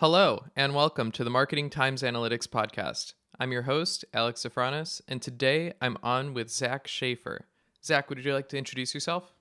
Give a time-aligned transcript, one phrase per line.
[0.00, 3.14] Hello, and welcome to the Marketing Times Analytics Podcast.
[3.40, 7.46] I'm your host, Alex Zafranis, and today I'm on with Zach Schaefer.
[7.82, 9.32] Zach, would you like to introduce yourself?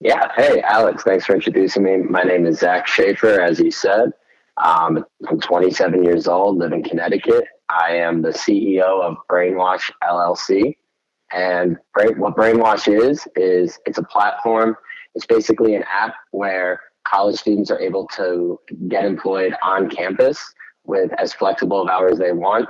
[0.00, 1.98] Yeah, hey, Alex, thanks for introducing me.
[1.98, 4.10] My name is Zach Schaefer, as you said.
[4.56, 7.44] Um, I'm 27 years old, live in Connecticut.
[7.68, 10.76] I am the CEO of Brainwash LLC.
[11.32, 11.78] And
[12.16, 14.76] what Brainwash is, is it's a platform.
[15.14, 21.10] It's basically an app where college students are able to get employed on campus with
[21.18, 22.68] as flexible of hours they want.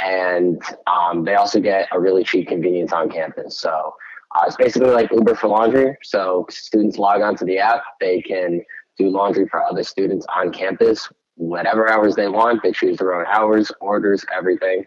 [0.00, 3.58] And um, they also get a really cheap convenience on campus.
[3.58, 3.94] So
[4.34, 5.96] uh, it's basically like Uber for laundry.
[6.02, 8.62] So students log onto the app, they can
[8.96, 12.62] do laundry for other students on campus, whatever hours they want.
[12.62, 14.84] They choose their own hours, orders, everything.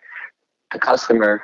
[0.72, 1.42] The customer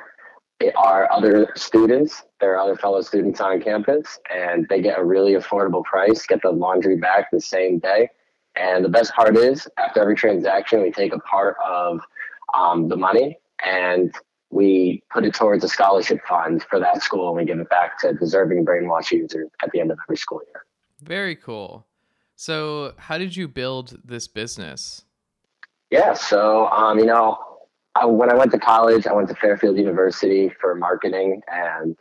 [0.76, 2.24] are other students.
[2.40, 6.42] There are other fellow students on campus, and they get a really affordable price, get
[6.42, 8.08] the laundry back the same day.
[8.56, 12.00] And the best part is, after every transaction, we take a part of
[12.54, 14.12] um, the money and
[14.50, 17.98] we put it towards a scholarship fund for that school, and we give it back
[18.00, 20.64] to deserving brainwash users at the end of every school year.
[21.02, 21.86] Very cool.
[22.34, 25.04] So, how did you build this business?
[25.90, 27.38] Yeah, so um, you know,
[27.98, 31.96] I, when I went to college, I went to Fairfield University for marketing, and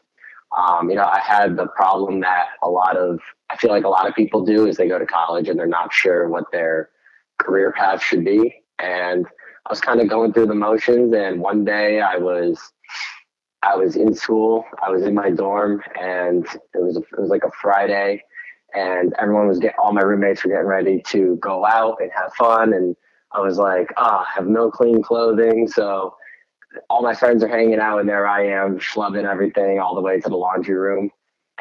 [0.58, 3.90] um, you know, I had the problem that a lot of I feel like a
[3.90, 6.90] lot of people do is they go to college and they're not sure what their
[7.40, 9.26] career path should be, and
[9.66, 11.14] I was kind of going through the motions.
[11.14, 12.60] And one day, I was
[13.64, 17.30] I was in school, I was in my dorm, and it was a, it was
[17.30, 18.24] like a Friday,
[18.74, 22.34] and everyone was getting all my roommates were getting ready to go out and have
[22.34, 22.96] fun and
[23.38, 25.68] I was like, ah, I have no clean clothing.
[25.68, 26.16] So
[26.90, 30.20] all my friends are hanging out, and there I am, schlubbing everything all the way
[30.20, 31.12] to the laundry room.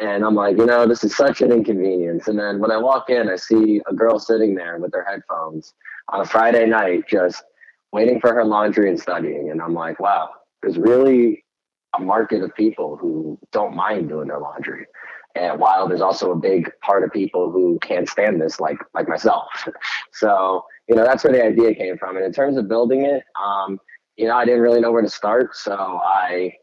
[0.01, 2.29] And I'm like, you know, this is such an inconvenience.
[2.29, 5.75] And then when I walk in, I see a girl sitting there with her headphones
[6.09, 7.45] on a Friday night, just
[7.93, 9.51] waiting for her laundry and studying.
[9.51, 10.31] And I'm like, wow,
[10.63, 11.45] there's really
[11.95, 14.87] a market of people who don't mind doing their laundry.
[15.35, 19.09] And while there's also a big part of people who can't stand this, like like
[19.09, 19.47] myself.
[20.13, 22.17] so you know, that's where the idea came from.
[22.17, 23.79] And in terms of building it, um,
[24.17, 26.55] you know, I didn't really know where to start, so I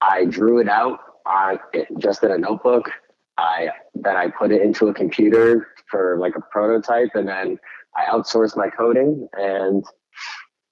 [0.00, 1.58] I drew it out on
[1.98, 2.90] just in a notebook.
[3.38, 7.58] I then I put it into a computer for like a prototype, and then
[7.96, 9.84] I outsourced my coding, and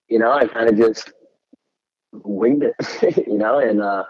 [0.08, 1.12] you know, I kind of just
[2.12, 4.04] winged it, you know, and uh,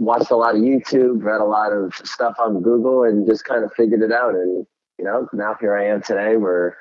[0.00, 3.64] watched a lot of YouTube, read a lot of stuff on Google, and just kind
[3.64, 4.34] of figured it out.
[4.34, 4.66] And
[4.98, 6.76] you know, now here I am today, where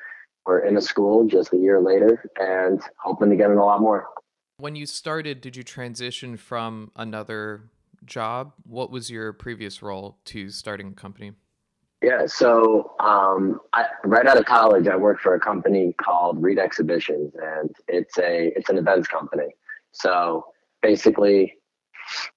[0.45, 3.81] we're in a school just a year later and hoping to get in a lot
[3.81, 4.07] more.
[4.57, 7.69] When you started, did you transition from another
[8.05, 8.53] job?
[8.63, 11.33] What was your previous role to starting a company?
[12.01, 16.59] Yeah, so um, I, right out of college, I worked for a company called Reed
[16.59, 19.55] Exhibitions, and it's a it's an events company.
[19.93, 20.47] So
[20.81, 21.53] basically,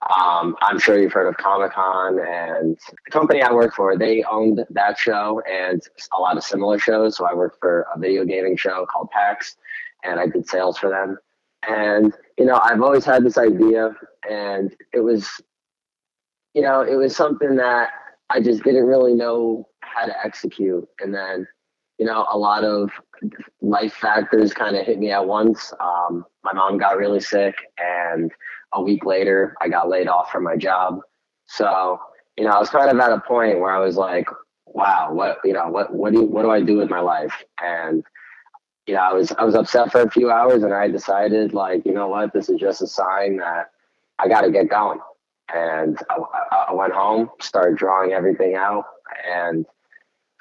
[0.02, 4.22] um, I'm sure you've heard of Comic Con and the company I work for, they
[4.24, 5.82] owned that show and
[6.16, 7.16] a lot of similar shows.
[7.16, 9.56] So I worked for a video gaming show called PAX
[10.04, 11.18] and I did sales for them.
[11.68, 13.94] And, you know, I've always had this idea
[14.28, 15.28] and it was,
[16.54, 17.90] you know, it was something that
[18.30, 20.86] I just didn't really know how to execute.
[21.00, 21.46] And then,
[21.98, 22.90] you know, a lot of
[23.60, 25.72] life factors kind of hit me at once.
[25.80, 28.30] Um, my mom got really sick and
[28.76, 31.00] a week later, I got laid off from my job.
[31.46, 31.98] So,
[32.36, 34.28] you know, I was kind of at a point where I was like,
[34.66, 37.32] wow, what, you know, what, what do, what do I do with my life?
[37.62, 38.04] And,
[38.86, 41.86] you know, I was, I was upset for a few hours and I decided like,
[41.86, 43.70] you know what, this is just a sign that
[44.18, 45.00] I got to get going.
[45.54, 48.84] And I, I went home, started drawing everything out.
[49.26, 49.64] And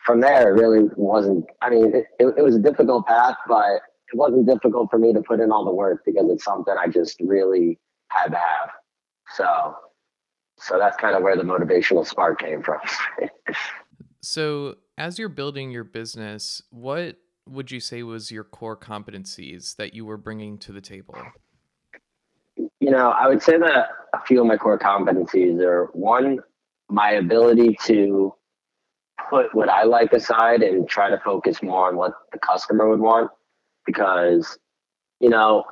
[0.06, 3.82] from there, it really wasn't, I mean, it, it, it was a difficult path, but
[4.12, 6.88] it wasn't difficult for me to put in all the work because it's something I
[6.88, 7.80] just really
[8.10, 8.70] had to have.
[9.36, 9.76] So,
[10.58, 12.80] so that's kind of where the motivational spark came from.
[14.22, 17.18] so, as you're building your business, what
[17.48, 21.16] would you say was your core competencies that you were bringing to the table?
[22.80, 26.40] You know, I would say that a few of my core competencies are one,
[26.90, 28.34] my ability to
[29.30, 33.00] put what I like aside and try to focus more on what the customer would
[33.00, 33.32] want.
[33.86, 34.58] Because,
[35.20, 35.64] you know,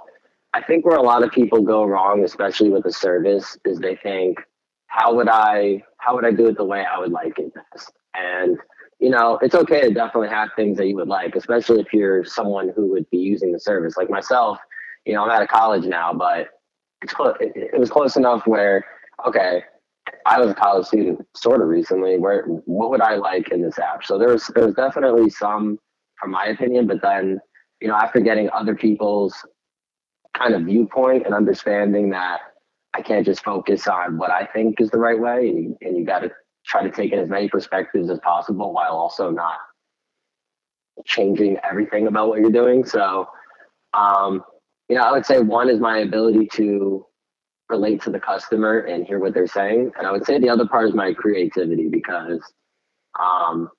[0.53, 3.95] I think where a lot of people go wrong, especially with a service, is they
[3.95, 4.39] think,
[4.87, 7.91] how would I how would I do it the way I would like it best?
[8.13, 8.57] And
[8.99, 12.23] you know, it's okay to definitely have things that you would like, especially if you're
[12.23, 13.97] someone who would be using the service.
[13.97, 14.59] Like myself,
[15.05, 16.49] you know, I'm out of college now, but
[17.01, 18.85] it was close enough where
[19.25, 19.63] okay,
[20.25, 22.17] I was a college student sort of recently.
[22.17, 24.05] Where what would I like in this app?
[24.05, 25.79] So there's there's definitely some,
[26.19, 27.39] from my opinion, but then
[27.81, 29.35] you know, after getting other people's
[30.37, 32.39] kind of viewpoint and understanding that
[32.93, 35.47] I can't just focus on what I think is the right way,
[35.81, 36.31] and you, got to
[36.65, 39.55] try to take in as many perspectives as possible while also not
[41.05, 42.85] changing everything about what you're doing.
[42.85, 43.27] So,
[43.93, 44.43] um,
[44.89, 47.05] you know, I would say one is my ability to
[47.69, 50.67] relate to the customer and hear what they're saying, and I would say the other
[50.67, 52.41] part is my creativity because,
[53.19, 53.69] um,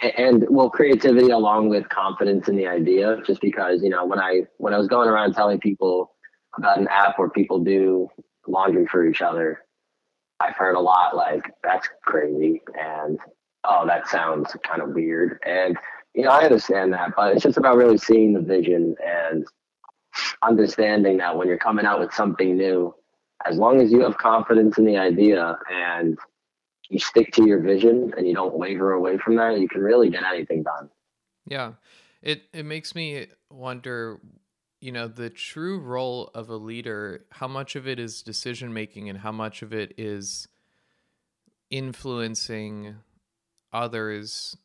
[0.00, 3.20] and well, creativity along with confidence in the idea.
[3.26, 6.14] Just because you know, when I when I was going around telling people
[6.56, 8.08] about an app where people do
[8.46, 9.64] laundry for each other,
[10.40, 13.18] I've heard a lot like that's crazy and
[13.64, 15.76] oh that sounds kind of weird and
[16.14, 19.46] you know I understand that but it's just about really seeing the vision and
[20.42, 22.94] understanding that when you're coming out with something new
[23.46, 26.18] as long as you have confidence in the idea and
[26.88, 30.10] you stick to your vision and you don't waver away from that you can really
[30.10, 30.88] get anything done.
[31.46, 31.72] Yeah.
[32.22, 34.20] It it makes me wonder
[34.80, 39.08] you know the true role of a leader how much of it is decision making
[39.08, 40.48] and how much of it is
[41.70, 42.96] influencing
[43.72, 44.56] others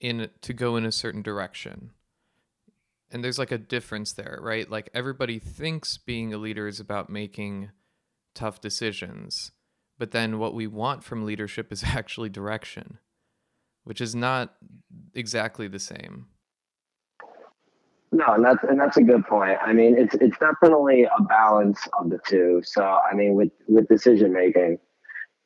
[0.00, 1.90] in to go in a certain direction.
[3.12, 4.68] And there's like a difference there right?
[4.68, 7.70] Like everybody thinks being a leader is about making
[8.34, 9.52] tough decisions
[9.98, 12.98] but then what we want from leadership is actually direction
[13.84, 14.54] which is not
[15.14, 16.26] exactly the same
[18.12, 19.58] no, and that's and that's a good point.
[19.62, 22.62] I mean, it's it's definitely a balance of the two.
[22.64, 24.78] So, I mean, with with decision making,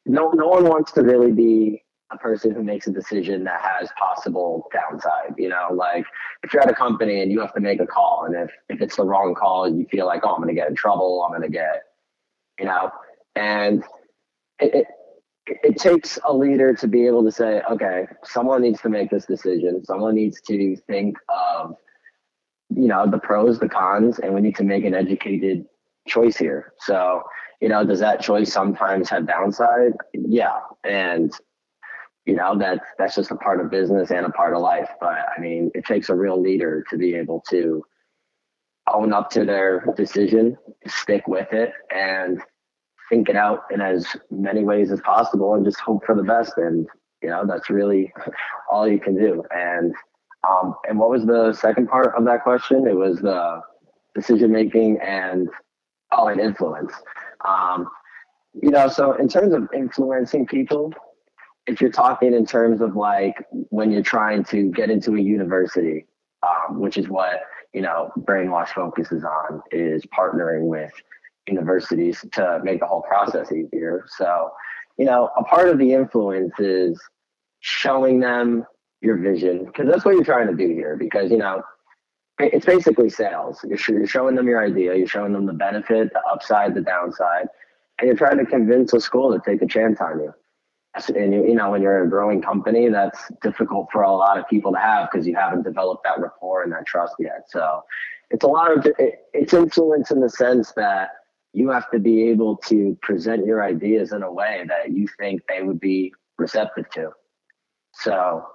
[0.07, 1.83] no no one wants to really be
[2.13, 5.35] a person who makes a decision that has possible downside.
[5.37, 6.05] You know, like
[6.43, 8.81] if you're at a company and you have to make a call, and if if
[8.81, 11.25] it's the wrong call, you feel like, oh, I'm going to get in trouble.
[11.25, 11.83] I'm going to get,
[12.59, 12.91] you know,
[13.37, 13.83] and
[14.61, 14.87] it, it
[15.47, 19.27] it takes a leader to be able to say, okay, someone needs to make this
[19.27, 19.85] decision.
[19.85, 21.75] Someone needs to think of
[22.73, 25.65] you know the pros the cons and we need to make an educated
[26.07, 26.73] choice here.
[26.79, 27.23] So
[27.61, 29.93] you know does that choice sometimes have downside?
[30.15, 30.61] Yeah.
[30.85, 31.33] And
[32.27, 34.91] you know that's that's just a part of business and a part of life.
[35.01, 37.83] But i mean it takes a real leader to be able to
[38.93, 42.41] own up to their decision stick with it and
[43.11, 46.57] think it out in as many ways as possible and just hope for the best
[46.57, 46.87] and
[47.23, 48.13] you know that's really
[48.71, 49.95] all you can do and
[50.49, 52.87] um, and what was the second part of that question?
[52.87, 53.61] It was the
[54.15, 55.49] decision making and
[56.13, 56.93] oh, and influence.
[57.47, 57.89] Um,
[58.55, 60.93] you know, so in terms of influencing people,
[61.67, 66.07] if you're talking in terms of like when you're trying to get into a university,
[66.43, 67.43] um, which is what
[67.75, 70.93] you know brainwash focuses on, is partnering with
[71.47, 74.05] universities to make the whole process easier.
[74.17, 74.51] So,
[74.99, 77.01] you know, a part of the influence is
[77.61, 78.67] showing them
[79.01, 81.63] your vision because that's what you're trying to do here because you know
[82.39, 83.65] it's basically sales.
[83.67, 87.49] You're, showing them your idea you're showing them the benefit the upside the downside
[87.99, 90.35] and you're trying to convince a school to take a chance on you.
[91.15, 94.49] And you, you know when you're a growing company that's difficult for a lot of
[94.49, 97.45] people to have because you haven't developed that rapport and that trust yet.
[97.49, 97.83] So
[98.31, 98.87] it's a lot of
[99.33, 101.11] it's influence in the sense that
[101.53, 105.43] you have to be able to present your ideas in a way that you think
[105.49, 107.11] they would be receptive to
[107.93, 108.47] so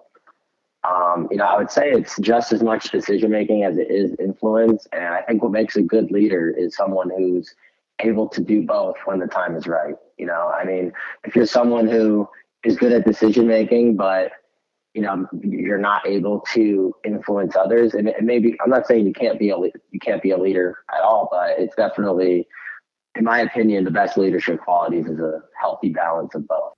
[0.85, 4.13] um, you know, I would say it's just as much decision making as it is
[4.19, 4.87] influence.
[4.91, 7.55] And I think what makes a good leader is someone who's
[7.99, 9.95] able to do both when the time is right.
[10.17, 10.91] You know, I mean,
[11.23, 12.27] if you're someone who
[12.63, 14.31] is good at decision making, but
[14.93, 19.37] you know you're not able to influence others, and, maybe I'm not saying you can't
[19.37, 22.47] be a you can't be a leader at all, but it's definitely,
[23.15, 26.73] in my opinion, the best leadership qualities is a healthy balance of both.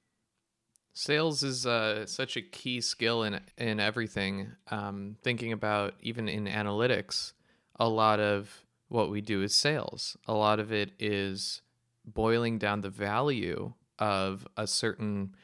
[0.94, 4.52] Sales is uh, such a key skill in in everything.
[4.70, 7.34] Um, thinking about even in analytics,
[7.76, 10.18] a lot of what we do is sales.
[10.28, 11.62] A lot of it is
[12.06, 15.36] boiling down the value of a certain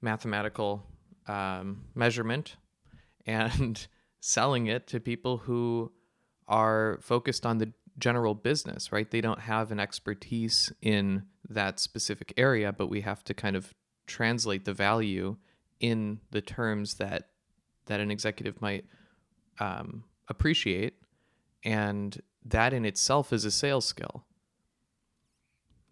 [0.00, 0.86] mathematical
[1.28, 2.56] um, measurement
[3.26, 3.86] and
[4.20, 5.92] selling it to people who
[6.48, 9.10] are focused on the general business, right?
[9.10, 13.72] They don't have an expertise in that specific area, but we have to kind of
[14.06, 15.36] translate the value
[15.80, 17.28] in the terms that
[17.86, 18.84] that an executive might
[19.60, 20.94] um, appreciate,
[21.64, 24.24] and that in itself is a sales skill.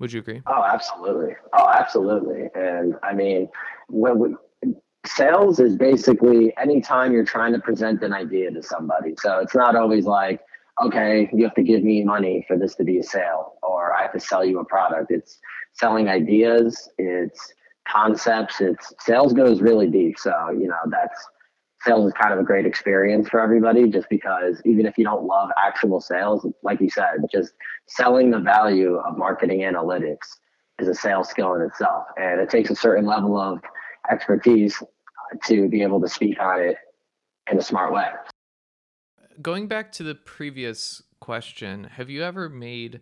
[0.00, 0.42] Would you agree?
[0.46, 1.36] Oh, absolutely.
[1.52, 2.48] Oh, absolutely.
[2.54, 3.48] And I mean,
[3.88, 4.34] when we,
[5.06, 9.14] sales is basically anytime you're trying to present an idea to somebody.
[9.18, 10.40] So it's not always like,
[10.82, 14.02] okay, you have to give me money for this to be a sale, or I
[14.02, 15.10] have to sell you a product.
[15.10, 15.38] It's
[15.72, 16.88] selling ideas.
[16.98, 17.52] It's
[17.86, 18.60] concepts.
[18.60, 20.18] It's sales goes really deep.
[20.18, 21.26] So, you know, that's
[21.84, 25.24] sales is kind of a great experience for everybody just because even if you don't
[25.24, 27.52] love actual sales, like you said, just
[27.86, 30.38] selling the value of marketing analytics
[30.78, 32.06] is a sales skill in itself.
[32.16, 33.60] And it takes a certain level of
[34.10, 34.82] expertise
[35.46, 36.76] to be able to speak on it
[37.50, 38.06] in a smart way.
[39.42, 43.00] Going back to the previous question, have you ever made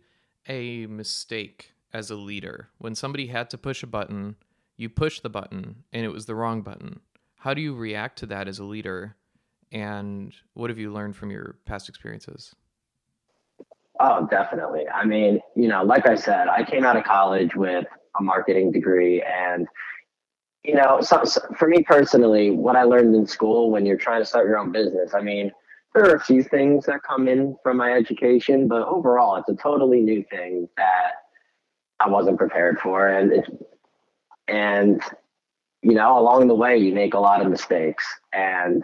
[0.48, 4.36] a mistake as a leader when somebody had to push a button,
[4.76, 7.00] you push the button and it was the wrong button?
[7.36, 9.16] How do you react to that as a leader?
[9.72, 12.54] And what have you learned from your past experiences?
[14.00, 14.88] Oh, definitely.
[14.88, 17.84] I mean, you know, like I said, I came out of college with
[18.18, 19.66] a marketing degree and
[20.64, 24.20] you know, so, so for me personally, what I learned in school when you're trying
[24.20, 25.50] to start your own business, I mean,
[25.94, 29.62] there are a few things that come in from my education, but overall, it's a
[29.62, 31.12] totally new thing that
[32.00, 33.46] I wasn't prepared for, and it,
[34.48, 35.02] and
[35.82, 38.82] you know, along the way, you make a lot of mistakes, and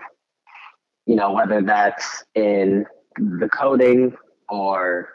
[1.06, 2.84] you know, whether that's in
[3.16, 4.14] the coding
[4.48, 5.10] or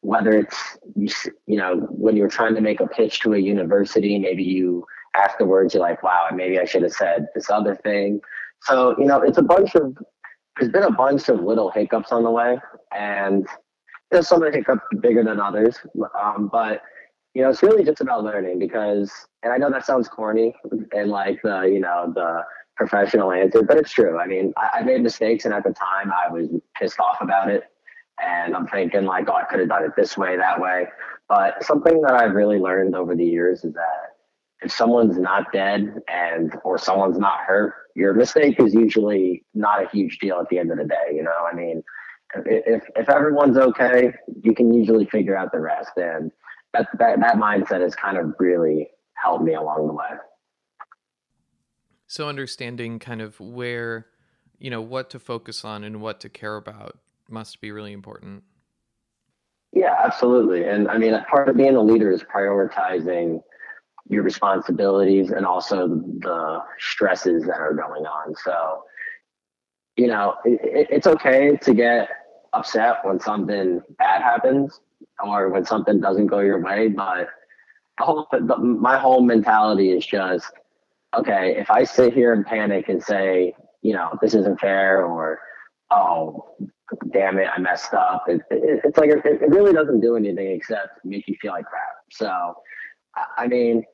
[0.00, 1.08] whether it's you,
[1.46, 4.84] you know when you're trying to make a pitch to a university, maybe you
[5.14, 8.20] afterwards you're like, wow, maybe I should have said this other thing.
[8.62, 9.96] So, you know, it's a bunch of,
[10.58, 12.58] there's been a bunch of little hiccups on the way.
[12.96, 13.46] And
[14.10, 15.78] there's some of the hiccups bigger than others.
[16.20, 16.82] Um, but,
[17.34, 20.54] you know, it's really just about learning because, and I know that sounds corny
[20.92, 22.42] and like the, you know, the
[22.76, 24.18] professional answer, but it's true.
[24.18, 27.50] I mean, I, I made mistakes and at the time I was pissed off about
[27.50, 27.64] it.
[28.24, 30.86] And I'm thinking like, oh, I could have done it this way, that way.
[31.28, 34.13] But something that I've really learned over the years is that
[34.64, 39.88] if someone's not dead and or someone's not hurt, your mistake is usually not a
[39.90, 41.12] huge deal at the end of the day.
[41.12, 41.82] You know, I mean,
[42.46, 46.32] if if everyone's okay, you can usually figure out the rest, and
[46.72, 50.18] that that that mindset has kind of really helped me along the way.
[52.06, 54.06] So understanding kind of where,
[54.58, 58.44] you know, what to focus on and what to care about must be really important.
[59.72, 60.64] Yeah, absolutely.
[60.64, 63.40] And I mean, part of being a leader is prioritizing
[64.08, 68.34] your responsibilities and also the stresses that are going on.
[68.44, 68.84] So,
[69.96, 72.08] you know, it, it's okay to get
[72.52, 74.80] upset when something bad happens
[75.24, 77.28] or when something doesn't go your way, but
[77.98, 80.52] the whole, the, my whole mentality is just,
[81.16, 85.40] okay, if I sit here and panic and say, you know, this isn't fair or,
[85.90, 86.56] oh,
[87.12, 88.24] damn it, I messed up.
[88.28, 91.66] It, it, it's like, it, it really doesn't do anything except make you feel like
[91.66, 91.94] crap.
[92.10, 92.56] So,
[93.36, 93.84] I mean,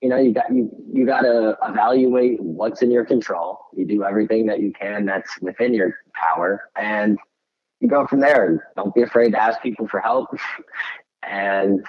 [0.00, 3.58] you know, you got you you got to evaluate what's in your control.
[3.74, 7.18] You do everything that you can that's within your power, and
[7.80, 8.70] you go from there.
[8.76, 10.28] Don't be afraid to ask people for help,
[11.22, 11.84] and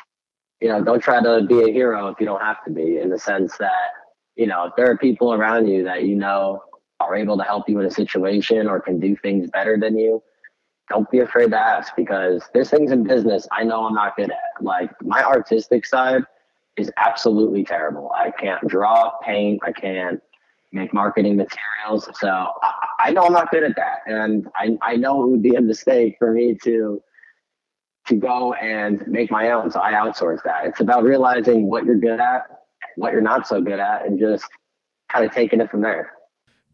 [0.59, 2.97] you know, don't try to be a hero if you don't have to be.
[2.97, 3.91] In the sense that
[4.35, 6.61] you know, if there are people around you that you know
[6.99, 10.21] are able to help you in a situation or can do things better than you,
[10.89, 14.31] don't be afraid to ask because there's things in business I know I'm not good
[14.31, 14.63] at.
[14.63, 16.23] Like my artistic side
[16.77, 18.11] is absolutely terrible.
[18.15, 20.21] I can't draw, paint, I can't
[20.71, 22.09] make marketing materials.
[22.19, 23.99] So I, I know I'm not good at that.
[24.05, 27.01] And I, I know it would be a mistake for me to
[28.07, 29.69] to go and make my own.
[29.69, 30.65] So I outsource that.
[30.65, 32.47] It's about realizing what you're good at,
[32.95, 34.43] what you're not so good at, and just
[35.09, 36.11] kind of taking it from there.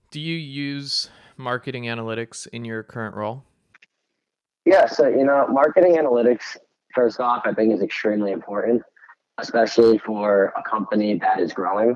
[0.09, 3.43] Do you use marketing analytics in your current role?
[4.63, 6.55] Yeah, so you know, marketing analytics,
[6.95, 8.83] first off, I think is extremely important
[9.37, 11.95] especially for a company that is growing.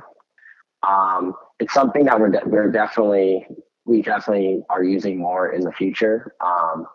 [0.88, 3.48] Um, it's something that we're de- we're definitely
[3.86, 6.34] we definitely are using more in the future.
[6.44, 6.88] Um,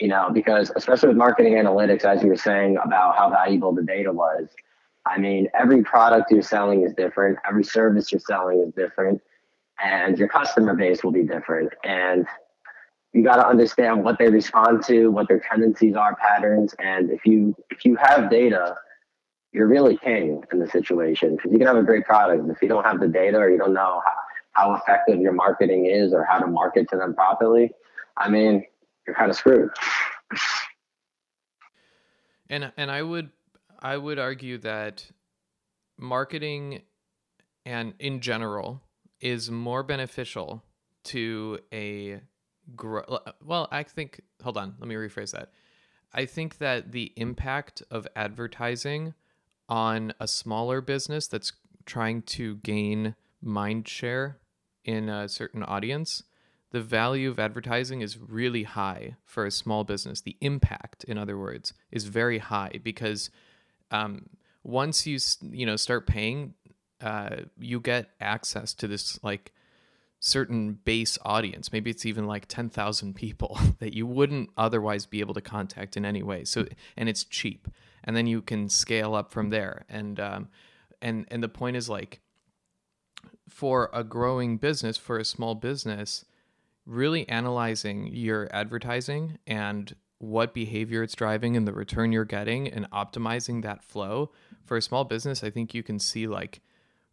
[0.00, 3.82] you know, because especially with marketing analytics, as you were saying about how valuable the
[3.82, 4.48] data was.
[5.06, 7.38] I mean, every product you're selling is different.
[7.48, 9.20] Every service you're selling is different,
[9.82, 11.72] and your customer base will be different.
[11.82, 12.26] And
[13.12, 17.24] you got to understand what they respond to, what their tendencies are, patterns, and if
[17.24, 18.76] you if you have data
[19.52, 22.48] you're really king in the situation because you can have a great product.
[22.50, 24.12] If you don't have the data or you don't know how,
[24.52, 27.72] how effective your marketing is or how to market to them properly,
[28.16, 28.64] I mean,
[29.06, 29.70] you're kind of screwed.
[32.50, 33.30] And and I would
[33.80, 35.06] I would argue that
[35.98, 36.82] marketing
[37.66, 38.82] and in general
[39.20, 40.62] is more beneficial
[41.04, 42.20] to a
[42.76, 43.02] grow
[43.44, 45.52] well I think hold on let me rephrase that
[46.12, 49.14] I think that the impact of advertising
[49.68, 51.52] on a smaller business that's
[51.84, 54.38] trying to gain mind share
[54.84, 56.22] in a certain audience,
[56.70, 60.20] the value of advertising is really high for a small business.
[60.20, 63.30] The impact, in other words, is very high because
[63.90, 64.28] um,
[64.62, 65.18] once you
[65.50, 66.54] you know start paying,
[67.00, 69.52] uh, you get access to this like
[70.20, 71.72] certain base audience.
[71.72, 76.04] Maybe it's even like 10,000 people that you wouldn't otherwise be able to contact in
[76.04, 76.44] any way.
[76.44, 77.68] So, and it's cheap.
[78.04, 79.84] And then you can scale up from there.
[79.88, 80.48] And, um,
[81.02, 82.20] and, and the point is like,
[83.48, 86.24] for a growing business, for a small business,
[86.86, 92.90] really analyzing your advertising and what behavior it's driving and the return you're getting and
[92.90, 94.30] optimizing that flow
[94.64, 96.60] for a small business, I think you can see like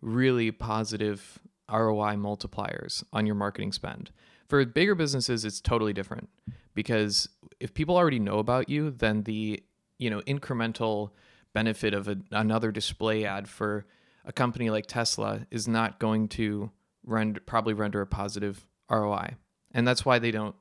[0.01, 1.39] really positive
[1.72, 4.12] ROI multipliers on your marketing spend.
[4.48, 6.30] For bigger businesses, it's totally different
[6.74, 7.27] because
[7.60, 9.63] if people already know about you, then the
[9.98, 11.12] you know incremental
[11.54, 13.86] benefit of a, another display ad for
[14.25, 16.72] a company like Tesla is not going to
[17.06, 19.36] render probably render a positive ROI,
[19.74, 20.56] and that's why they don't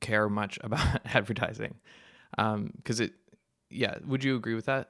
[0.00, 1.74] care much about advertising.
[2.30, 3.12] Because um, it
[3.70, 4.88] yeah would you agree with that?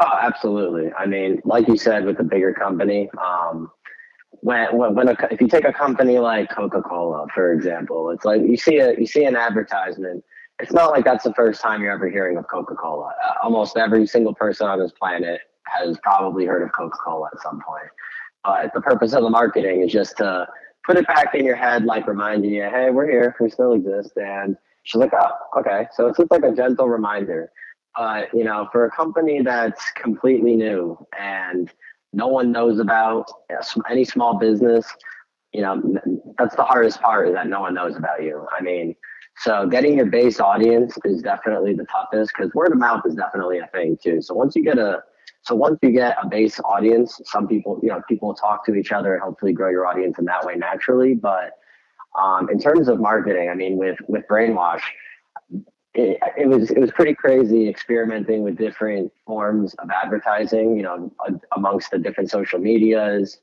[0.00, 0.92] Oh absolutely.
[0.92, 3.70] I mean like you said with the bigger company um,
[4.40, 8.42] when when, when a, if you take a company like coca-cola for example it's like
[8.42, 10.24] you see a you see an advertisement
[10.60, 14.06] it's not like that's the first time you're ever hearing of coca-cola uh, almost every
[14.06, 17.90] single person on this planet has probably heard of coca-cola at some point
[18.44, 20.46] but the purpose of the marketing is just to
[20.88, 24.12] put it back in your head, like reminding you, hey, we're here, we still exist.
[24.16, 25.86] And she's like, oh, okay.
[25.92, 27.52] So it's just like a gentle reminder.
[27.94, 31.70] But, you know, for a company that's completely new and
[32.14, 33.30] no one knows about
[33.90, 34.86] any small business,
[35.52, 35.82] you know,
[36.38, 38.46] that's the hardest part is that no one knows about you.
[38.58, 38.96] I mean,
[39.40, 43.58] so getting your base audience is definitely the toughest because word of mouth is definitely
[43.58, 44.20] a thing too.
[44.20, 45.02] So once you get a
[45.42, 48.92] so once you get a base audience, some people, you know, people talk to each
[48.92, 51.14] other and hopefully grow your audience in that way naturally.
[51.14, 51.52] But
[52.20, 54.82] um, in terms of marketing, I mean, with with Brainwash,
[55.94, 60.76] it, it, was it was pretty crazy experimenting with different forms of advertising.
[60.76, 61.12] You know,
[61.56, 63.38] amongst the different social medias,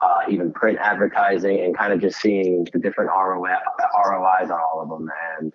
[0.00, 3.56] uh, even print advertising, and kind of just seeing the different ROI,
[4.06, 5.08] ROIs on all of them.
[5.38, 5.52] And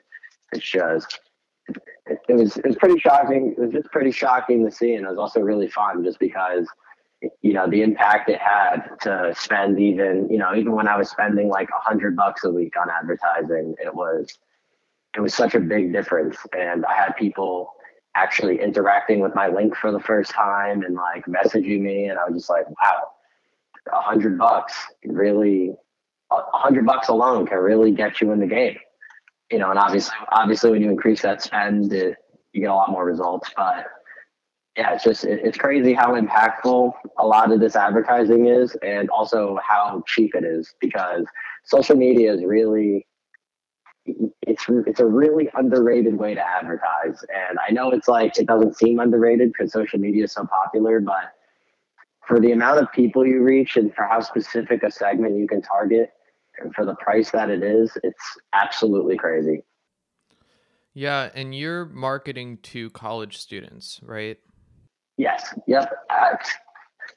[0.51, 1.19] it's just
[1.67, 3.55] it, it was it was pretty shocking.
[3.57, 6.67] It was just pretty shocking to see, and it was also really fun just because
[7.41, 11.09] you know the impact it had to spend even you know even when I was
[11.09, 14.37] spending like a hundred bucks a week on advertising, it was
[15.15, 17.73] it was such a big difference, and I had people
[18.15, 22.25] actually interacting with my link for the first time and like messaging me, and I
[22.25, 23.10] was just like, wow,
[23.91, 25.73] a hundred bucks really,
[26.31, 28.77] a hundred bucks alone can really get you in the game
[29.51, 32.17] you know, and obviously, obviously, when you increase that spend, it,
[32.53, 33.49] you get a lot more results.
[33.55, 33.85] But
[34.77, 39.09] yeah, it's just it, it's crazy how impactful a lot of this advertising is, and
[39.09, 41.25] also how cheap it is because
[41.65, 43.05] social media is really
[44.41, 47.23] it's it's a really underrated way to advertise.
[47.35, 51.01] And I know it's like it doesn't seem underrated because social media is so popular,
[51.01, 51.33] but
[52.27, 55.61] for the amount of people you reach and for how specific a segment you can
[55.61, 56.11] target,
[56.59, 59.63] and for the price that it is, it's absolutely crazy.
[60.93, 64.37] Yeah, and you're marketing to college students, right?
[65.17, 65.53] Yes.
[65.67, 65.91] Yep.
[66.09, 66.35] Uh,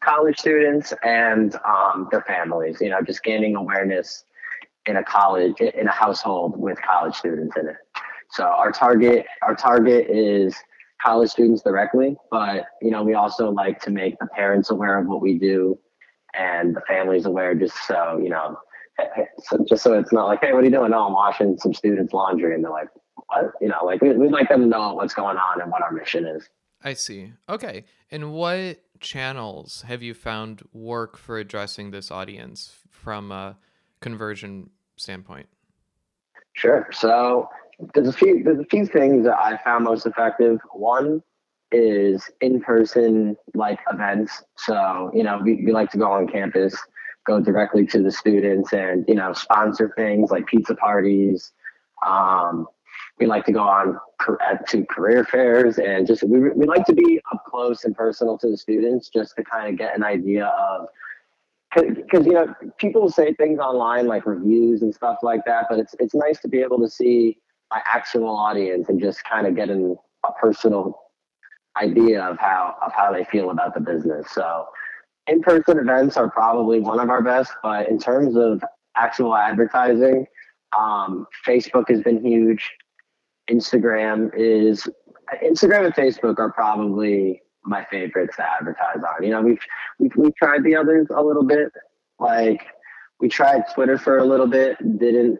[0.00, 2.80] college students and um, their families.
[2.80, 4.24] You know, just gaining awareness
[4.86, 7.76] in a college in a household with college students in it.
[8.30, 10.54] So our target our target is
[11.04, 15.06] college students directly, but you know we also like to make the parents aware of
[15.06, 15.78] what we do
[16.34, 18.56] and the families aware, just so you know
[18.98, 20.90] eh, eh, so just so it's not like, hey, what are you doing?
[20.90, 22.88] No, I'm washing some students' laundry, and they're like,
[23.26, 23.52] what?
[23.60, 25.92] You know, like we, would like them to know what's going on and what our
[25.92, 26.48] mission is.
[26.82, 27.32] I see.
[27.48, 33.56] Okay, and what channels have you found work for addressing this audience from a
[34.00, 35.48] conversion standpoint?
[36.54, 36.88] Sure.
[36.92, 37.48] So
[37.94, 40.60] there's a few there's a few things that I found most effective.
[40.72, 41.22] One
[41.72, 44.42] is in-person like events.
[44.56, 46.76] So you know we, we like to go on campus
[47.24, 51.52] go directly to the students and you know sponsor things like pizza parties.
[52.06, 52.66] Um,
[53.18, 53.98] we like to go on
[54.68, 58.50] to career fairs and just we, we like to be up close and personal to
[58.50, 60.86] the students just to kind of get an idea of
[61.74, 65.94] because you know people say things online like reviews and stuff like that but it's
[65.98, 67.38] it's nice to be able to see
[67.74, 70.98] my actual audience and just kind of getting a personal
[71.76, 74.66] idea of how of how they feel about the business so
[75.26, 78.62] in-person events are probably one of our best, but in terms of
[78.96, 80.26] actual advertising,
[80.78, 82.70] um, Facebook has been huge.
[83.50, 84.88] Instagram is
[85.42, 89.24] Instagram and Facebook are probably my favorites to advertise on.
[89.24, 89.60] You know, we've
[89.98, 91.70] we've, we've tried the others a little bit.
[92.18, 92.66] Like
[93.20, 95.38] we tried Twitter for a little bit, didn't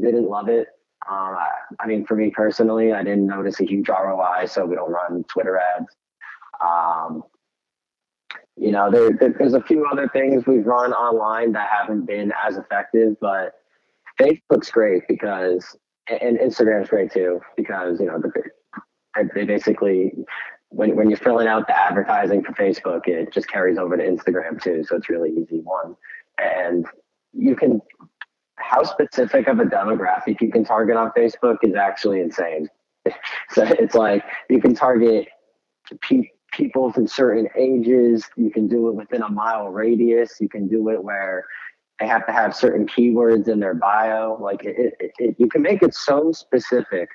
[0.00, 0.68] didn't love it.
[1.08, 1.48] Um, I,
[1.80, 5.24] I mean, for me personally, I didn't notice a huge ROI, so we don't run
[5.24, 5.94] Twitter ads.
[6.64, 7.22] Um,
[8.56, 12.32] you know, there, there, there's a few other things we've run online that haven't been
[12.46, 13.52] as effective, but
[14.18, 15.76] Facebook's great because,
[16.08, 18.22] and Instagram's great too because you know
[19.34, 20.12] they basically
[20.70, 24.60] when when you're filling out the advertising for Facebook, it just carries over to Instagram
[24.62, 25.96] too, so it's really easy one,
[26.38, 26.86] and
[27.32, 27.80] you can
[28.58, 32.68] how specific of a demographic you can target on Facebook is actually insane.
[33.50, 35.28] so it's like you can target
[36.00, 38.24] pe- people from certain ages.
[38.36, 40.40] You can do it within a mile radius.
[40.40, 41.44] You can do it where
[42.00, 44.36] they have to have certain keywords in their bio.
[44.40, 47.08] Like it, it, it, you can make it so specific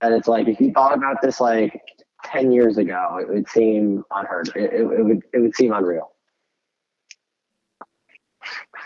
[0.00, 1.80] that it's like if you thought about this like
[2.24, 4.48] ten years ago, it would seem unheard.
[4.54, 6.13] It, it, it would it would seem unreal.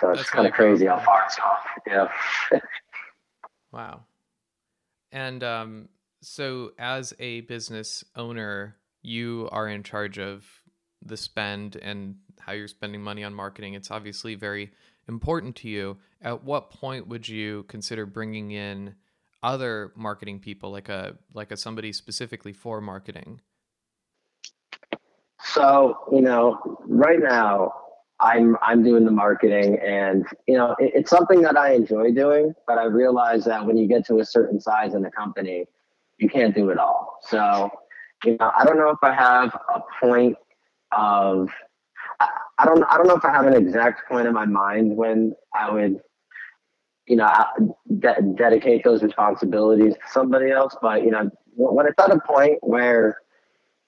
[0.01, 1.57] So it's kind of crazy how far it's gone.
[2.53, 2.61] Yeah.
[3.73, 4.01] wow.
[5.11, 5.89] And um,
[6.21, 10.45] so, as a business owner, you are in charge of
[11.03, 13.75] the spend and how you're spending money on marketing.
[13.75, 14.73] It's obviously very
[15.09, 15.97] important to you.
[16.21, 18.95] At what point would you consider bringing in
[19.43, 23.41] other marketing people, like a like a somebody specifically for marketing?
[25.55, 27.73] So you know, right now
[28.21, 32.55] I'm I'm doing the marketing, and you know, it, it's something that I enjoy doing.
[32.67, 35.67] But I realize that when you get to a certain size in the company,
[36.19, 37.19] you can't do it all.
[37.23, 37.71] So
[38.25, 40.37] you know, I don't know if I have a point
[40.93, 41.49] of
[42.21, 42.29] I,
[42.59, 45.35] I don't I don't know if I have an exact point in my mind when
[45.55, 46.01] I would
[47.09, 47.31] you know
[47.99, 52.59] de- dedicate those responsibilities to somebody else but you know when it's at a point
[52.61, 53.17] where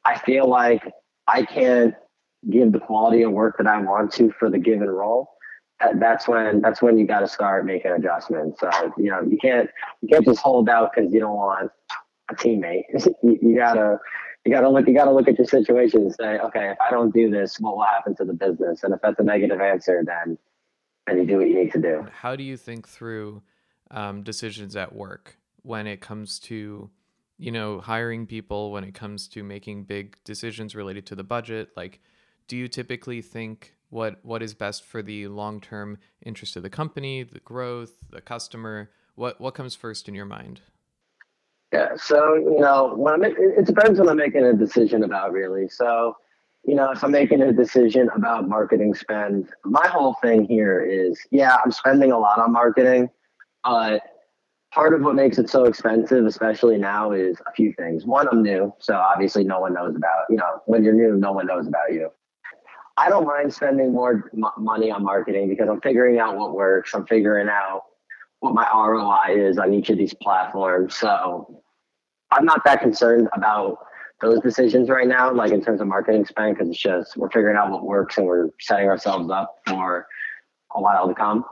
[0.05, 0.83] i feel like
[1.29, 1.95] i can't
[2.49, 5.29] give the quality of work that i want to for the given role
[5.95, 8.61] that's when that's when you got to start making adjustments.
[8.61, 9.69] So you know you can't
[10.03, 11.71] you can't just hold out because you don't want
[12.31, 12.85] a teammate.
[13.23, 13.99] You, you gotta
[14.45, 17.13] you gotta look you gotta look at your situation and say okay if i don't
[17.13, 18.83] do this what will happen to the business?
[18.83, 20.39] And if that's a negative answer then
[21.07, 22.07] then you do what you need to do.
[22.13, 23.43] How do you think through
[23.91, 26.91] um, decisions at work when it comes to
[27.39, 31.71] you know hiring people when it comes to making big decisions related to the budget?
[31.77, 32.01] Like
[32.51, 37.23] do you typically think what what is best for the long-term interest of the company
[37.23, 40.61] the growth the customer what what comes first in your mind
[41.73, 41.91] yeah.
[41.97, 45.69] So, you know, when I'm, it depends when I'm making a decision about really.
[45.69, 46.17] So,
[46.65, 51.19] you know, if I'm making a decision about marketing spend, my whole thing here is,
[51.31, 53.09] yeah, I'm spending a lot on marketing,
[53.63, 54.03] but
[54.73, 58.05] part of what makes it so expensive, especially now, is a few things.
[58.05, 60.25] One, I'm new, so obviously no one knows about.
[60.29, 62.11] You know, when you're new, no one knows about you.
[63.01, 66.95] I don't mind spending more m- money on marketing because I'm figuring out what works.
[66.95, 67.85] I'm figuring out
[68.41, 70.97] what my ROI is on each of these platforms.
[70.97, 71.63] So
[72.31, 73.79] I'm not that concerned about
[74.21, 77.57] those decisions right now, like in terms of marketing spend, because it's just we're figuring
[77.57, 80.07] out what works and we're setting ourselves up for
[80.75, 81.45] a while to come.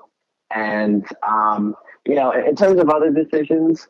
[0.51, 1.75] And um,
[2.07, 3.89] you know, in terms of other decisions,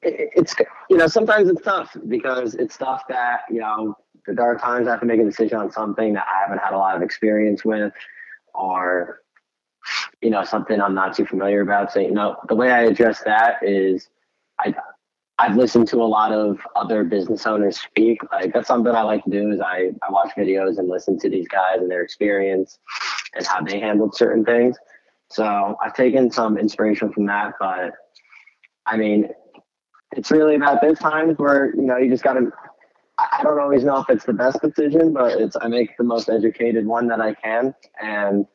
[0.00, 0.54] it, it's
[0.88, 3.94] you know sometimes it's tough because it's stuff that you know
[4.34, 6.72] there are times I have to make a decision on something that I haven't had
[6.72, 7.92] a lot of experience with,
[8.54, 9.20] or
[10.20, 11.92] you know something I'm not too familiar about.
[11.92, 14.08] So you know the way I address that is
[14.60, 14.74] I
[15.38, 18.20] I've listened to a lot of other business owners speak.
[18.32, 21.30] Like that's something I like to do is I, I watch videos and listen to
[21.30, 22.78] these guys and their experience
[23.34, 24.76] and how they handled certain things.
[25.30, 27.92] So I've taken some inspiration from that, but
[28.84, 29.28] I mean,
[30.16, 32.50] it's really about those times where, you know, you just gotta
[33.18, 36.28] I don't always know if it's the best decision, but it's I make the most
[36.28, 37.74] educated one that I can.
[38.00, 38.46] And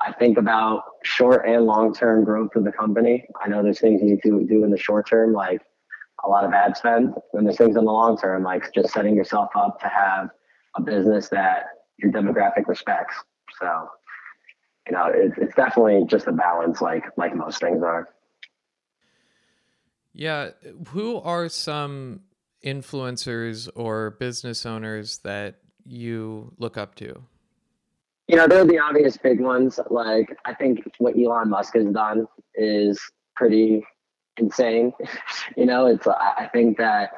[0.00, 3.26] I think about short and long term growth of the company.
[3.40, 5.62] I know there's things you need to do in the short term, like
[6.24, 7.14] a lot of ad spend.
[7.34, 10.30] And there's things in the long term, like just setting yourself up to have
[10.76, 11.66] a business that
[11.98, 13.14] your demographic respects.
[13.60, 13.88] So,
[14.86, 18.08] you know, it, it's definitely just a balance, like like most things are.
[20.12, 20.50] Yeah,
[20.88, 22.22] who are some
[22.64, 27.22] influencers or business owners that you look up to?
[28.28, 29.80] You know, they're the obvious big ones.
[29.90, 33.00] Like, I think what Elon Musk has done is
[33.34, 33.84] pretty
[34.36, 34.92] insane.
[35.56, 37.10] you know, it's I think that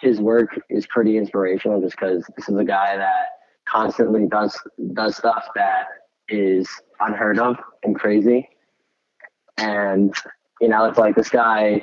[0.00, 3.26] his work is pretty inspirational just because this is a guy that
[3.66, 4.56] constantly does
[4.92, 5.86] does stuff that
[6.28, 6.68] is
[7.00, 8.48] unheard of and crazy.
[9.56, 10.14] And
[10.60, 11.82] you know, it's like this guy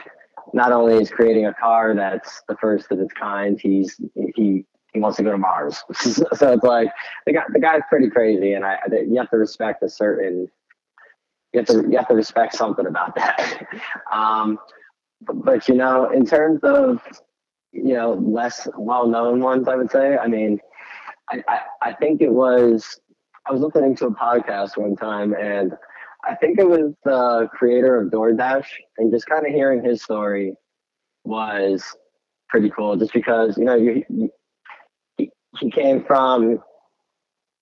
[0.54, 4.00] not only is creating a car that's the first of its kind, he's
[4.36, 5.84] he he wants to go to Mars.
[5.94, 6.90] so it's like
[7.26, 10.48] the guy the guy's pretty crazy, and I you have to respect a certain
[11.54, 13.68] you have to you have to respect something about that.
[14.12, 14.60] um,
[15.22, 17.02] but, but, you know, in terms of
[17.72, 20.18] you know less well known ones, I would say.
[20.18, 20.60] I mean,
[21.30, 23.00] I, I, I think it was
[23.48, 25.74] I was listening to a podcast one time and
[26.32, 28.65] I think it was the creator of DoorDash
[28.98, 30.54] and just kind of hearing his story
[31.26, 31.84] was
[32.48, 34.32] pretty cool just because you know you,
[35.17, 36.60] he, he came from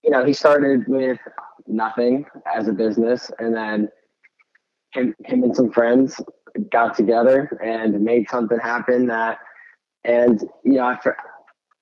[0.04, 1.18] you know he started with
[1.66, 3.90] nothing as a business and then
[4.94, 6.22] him him and some friends
[6.72, 9.40] got together and made something happen that
[10.04, 11.18] and you know after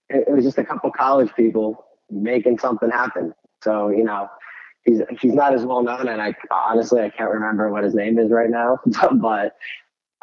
[0.09, 3.33] it was just a couple college people making something happen.
[3.61, 4.29] So you know
[4.87, 8.17] he's he's not as well known and i honestly i can't remember what his name
[8.17, 8.79] is right now
[9.13, 9.55] but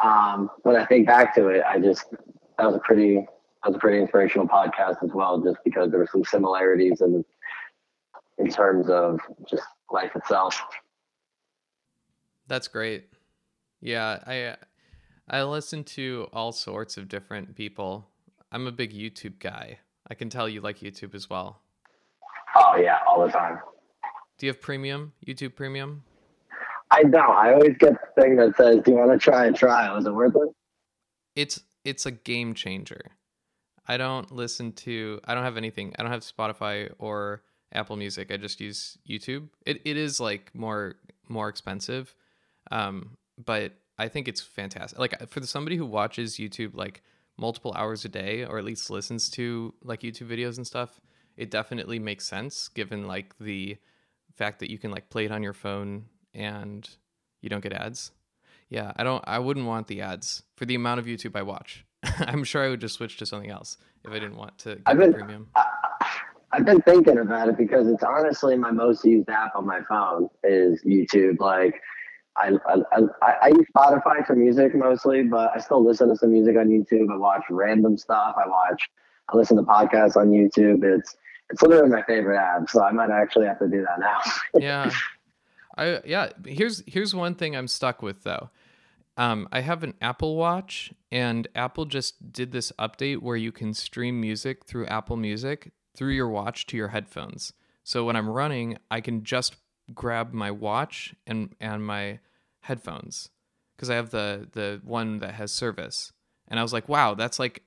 [0.03, 2.07] um when i think back to it i just
[2.59, 6.00] that was a pretty that was a pretty inspirational podcast as well just because there
[6.00, 7.24] were some similarities in
[8.38, 10.61] in terms of just life itself
[12.48, 13.05] that's great
[13.81, 14.57] yeah i
[15.29, 18.09] I listen to all sorts of different people.
[18.53, 19.79] I'm a big YouTube guy.
[20.07, 21.62] I can tell you like YouTube as well.
[22.55, 23.59] Oh yeah, all the time.
[24.38, 25.12] Do you have premium?
[25.27, 26.03] YouTube premium?
[26.90, 27.31] I don't.
[27.31, 29.97] I always get the thing that says, "Do you want to try a trial?
[29.97, 30.55] Is it worth it?"
[31.35, 33.01] It's it's a game changer.
[33.87, 35.20] I don't listen to.
[35.25, 35.94] I don't have anything.
[35.99, 37.42] I don't have Spotify or
[37.73, 38.31] Apple Music.
[38.31, 39.49] I just use YouTube.
[39.66, 40.97] It it is like more
[41.29, 42.14] more expensive,
[42.70, 44.99] um, but I think it's fantastic.
[44.99, 47.03] Like for somebody who watches YouTube like
[47.37, 51.01] multiple hours a day, or at least listens to like YouTube videos and stuff,
[51.37, 53.77] it definitely makes sense given like the
[54.37, 56.88] fact that you can like play it on your phone and
[57.40, 58.12] you don't get ads.
[58.68, 59.23] Yeah, I don't.
[59.27, 61.85] I wouldn't want the ads for the amount of YouTube I watch.
[62.18, 64.83] I'm sure I would just switch to something else if I didn't want to get
[64.87, 65.49] I've been, premium.
[65.55, 65.64] I,
[66.53, 70.29] I've been thinking about it because it's honestly my most used app on my phone
[70.42, 71.40] is YouTube.
[71.40, 71.81] Like
[72.37, 76.33] I, I, I, I use Spotify for music mostly, but I still listen to some
[76.33, 77.12] music on YouTube.
[77.12, 78.35] I watch random stuff.
[78.37, 78.88] I watch,
[79.29, 80.85] I listen to podcasts on YouTube.
[80.85, 81.16] It's,
[81.50, 82.68] it's literally my favorite app.
[82.68, 84.18] So I might actually have to do that now.
[84.61, 84.90] yeah.
[85.76, 86.30] I, yeah.
[86.44, 88.50] Here's, here's one thing I'm stuck with though.
[89.16, 93.72] Um, I have an Apple Watch, and Apple just did this update where you can
[93.72, 97.52] stream music through Apple Music through your watch to your headphones.
[97.85, 99.57] So when I'm running, I can just
[99.92, 102.18] grab my watch and and my
[102.61, 103.30] headphones
[103.76, 106.12] because I have the the one that has service.
[106.48, 107.62] And I was like, wow, that's like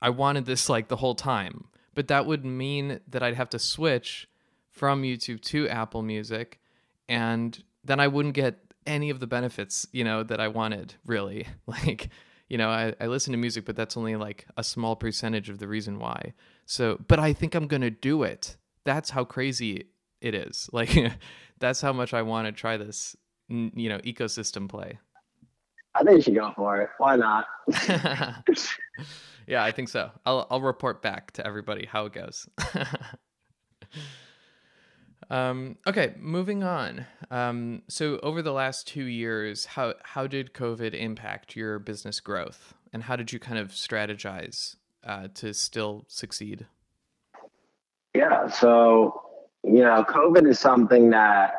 [0.00, 1.64] I wanted this like the whole time.
[1.94, 4.28] But that would mean that I'd have to switch
[4.70, 6.60] from YouTube to Apple Music
[7.08, 11.46] and then I wouldn't get any of the benefits, you know, that I wanted, really.
[11.66, 12.10] Like,
[12.48, 15.58] you know, I, I listen to music, but that's only like a small percentage of
[15.58, 16.34] the reason why.
[16.66, 18.56] So, but I think I'm going to do it.
[18.84, 19.88] That's how crazy
[20.20, 20.68] it is.
[20.72, 21.12] Like,
[21.58, 23.16] that's how much I want to try this,
[23.48, 24.98] you know, ecosystem play.
[25.94, 26.90] I think you should go for it.
[26.98, 27.46] Why not?
[29.46, 30.10] yeah, I think so.
[30.24, 32.48] I'll I'll report back to everybody how it goes.
[35.30, 37.06] um, okay, moving on.
[37.30, 42.74] Um, so over the last two years, how how did COVID impact your business growth,
[42.92, 46.66] and how did you kind of strategize uh, to still succeed?
[48.14, 49.22] Yeah, so
[49.64, 51.54] you know, COVID is something that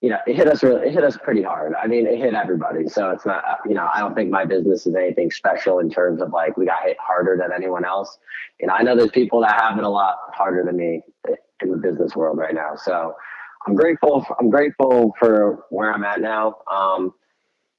[0.00, 1.74] you know it hit us really, it hit us pretty hard.
[1.80, 2.88] I mean, it hit everybody.
[2.88, 6.22] So it's not you know I don't think my business is anything special in terms
[6.22, 8.18] of like we got hit harder than anyone else.
[8.60, 11.02] You know, I know there's people that have it a lot harder than me
[11.62, 12.76] in the business world right now.
[12.76, 13.14] So
[13.66, 14.26] I'm grateful.
[14.38, 16.56] I'm grateful for where I'm at now.
[16.70, 17.12] Um,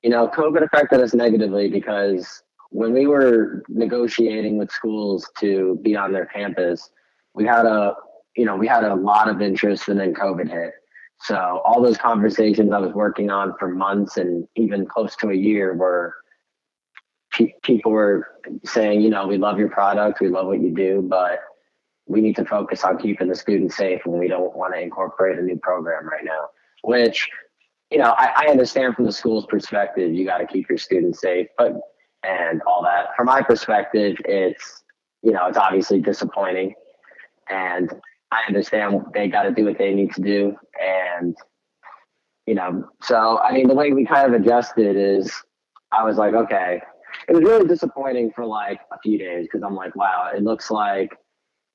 [0.04, 5.96] you know, COVID affected us negatively because when we were negotiating with schools to be
[5.96, 6.92] on their campus,
[7.34, 7.96] we had a
[8.36, 10.74] you know, we had a lot of interest and then COVID hit.
[11.24, 15.36] So all those conversations I was working on for months and even close to a
[15.36, 16.16] year were
[17.32, 18.28] pe- people were
[18.64, 21.40] saying, you know, we love your product, we love what you do, but
[22.08, 25.38] we need to focus on keeping the students safe and we don't want to incorporate
[25.38, 26.50] a new program right now.
[26.84, 27.30] Which,
[27.92, 31.22] you know, I, I understand from the school's perspective, you got to keep your students
[31.22, 31.74] safe, but
[32.24, 33.16] and all that.
[33.16, 34.84] From my perspective, it's
[35.22, 36.74] you know, it's obviously disappointing.
[37.50, 37.92] And
[38.32, 40.56] I understand they got to do what they need to do.
[40.82, 41.36] And,
[42.48, 45.32] you know, so, I mean, the way we kind of adjusted is
[45.92, 46.82] I was like, okay,
[47.28, 50.72] it was really disappointing for like a few days because I'm like, wow, it looks
[50.72, 51.16] like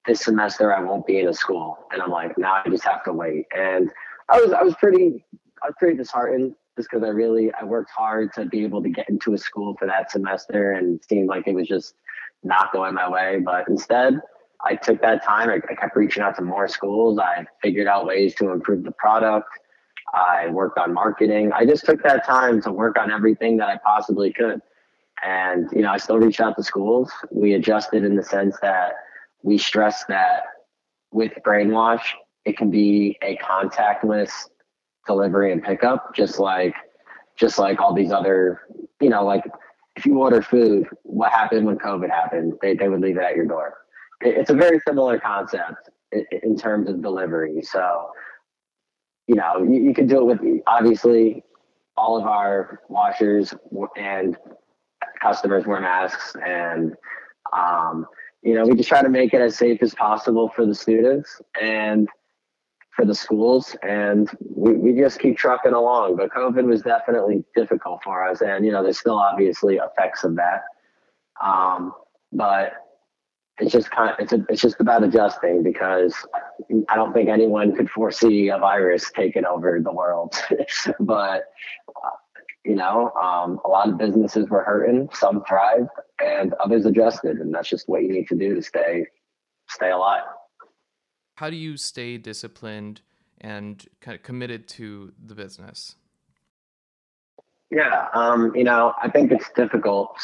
[0.06, 1.78] this semester I won't be in a school.
[1.92, 3.44] And I'm like, now I just have to wait.
[3.56, 3.90] And
[4.28, 5.24] I was, I was pretty,
[5.62, 8.88] I was pretty disheartened just because I really, I worked hard to be able to
[8.88, 11.94] get into a school for that semester and it seemed like it was just
[12.42, 13.40] not going my way.
[13.44, 14.20] But instead,
[14.64, 15.50] I took that time.
[15.50, 17.18] I, I kept reaching out to more schools.
[17.18, 19.48] I figured out ways to improve the product.
[20.14, 21.52] I worked on marketing.
[21.52, 24.60] I just took that time to work on everything that I possibly could.
[25.24, 27.10] And, you know, I still reached out to schools.
[27.30, 28.94] We adjusted in the sense that
[29.42, 30.44] we stressed that
[31.12, 32.02] with brainwash,
[32.44, 34.30] it can be a contactless
[35.06, 36.74] delivery and pickup, just like
[37.36, 38.62] just like all these other,
[39.00, 39.44] you know, like
[39.96, 42.54] if you order food, what happened when COVID happened?
[42.62, 43.78] They they would leave it at your door.
[44.20, 45.90] It's a very similar concept
[46.42, 47.62] in terms of delivery.
[47.62, 48.10] So,
[49.26, 51.42] you know, you, you could do it with obviously
[51.96, 53.54] all of our washers
[53.96, 54.36] and
[55.20, 56.94] customers wear masks and
[57.56, 58.06] um,
[58.42, 61.40] you know we just try to make it as safe as possible for the students
[61.60, 62.08] and
[62.94, 63.76] for the schools.
[63.82, 66.16] And we, we just keep trucking along.
[66.16, 68.40] But covid was definitely difficult for us.
[68.40, 70.62] And you know there's still obviously effects of that.
[71.42, 71.92] Um,
[72.32, 72.72] but
[73.58, 76.14] it's just kind of it's a, it's just about adjusting because
[76.88, 80.34] I don't think anyone could foresee a virus taking over the world.
[81.00, 81.44] but
[82.64, 85.88] you know, um, a lot of businesses were hurting, some thrived,
[86.22, 89.06] and others adjusted, and that's just what you need to do to stay
[89.68, 90.24] stay alive.
[91.36, 93.02] How do you stay disciplined
[93.40, 95.96] and kind of committed to the business?
[97.70, 100.18] Yeah, um, you know, I think it's difficult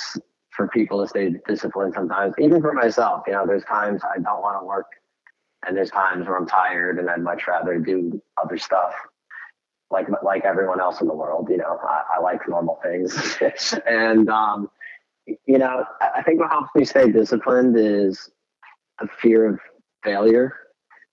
[0.56, 3.22] for people to stay disciplined sometimes, even for myself.
[3.26, 4.86] You know, there's times I don't want to work,
[5.66, 8.94] and there's times where I'm tired and I'd much rather do other stuff
[9.92, 11.48] like like everyone else in the world.
[11.50, 13.38] You know, I, I like normal things,
[13.86, 14.70] and um,
[15.46, 18.30] you know, I think what helps me stay disciplined is
[19.00, 19.60] a fear of
[20.02, 20.54] failure.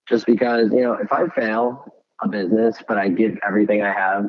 [0.08, 1.84] Just because you know, if I fail
[2.22, 4.26] a business, but I give everything I have,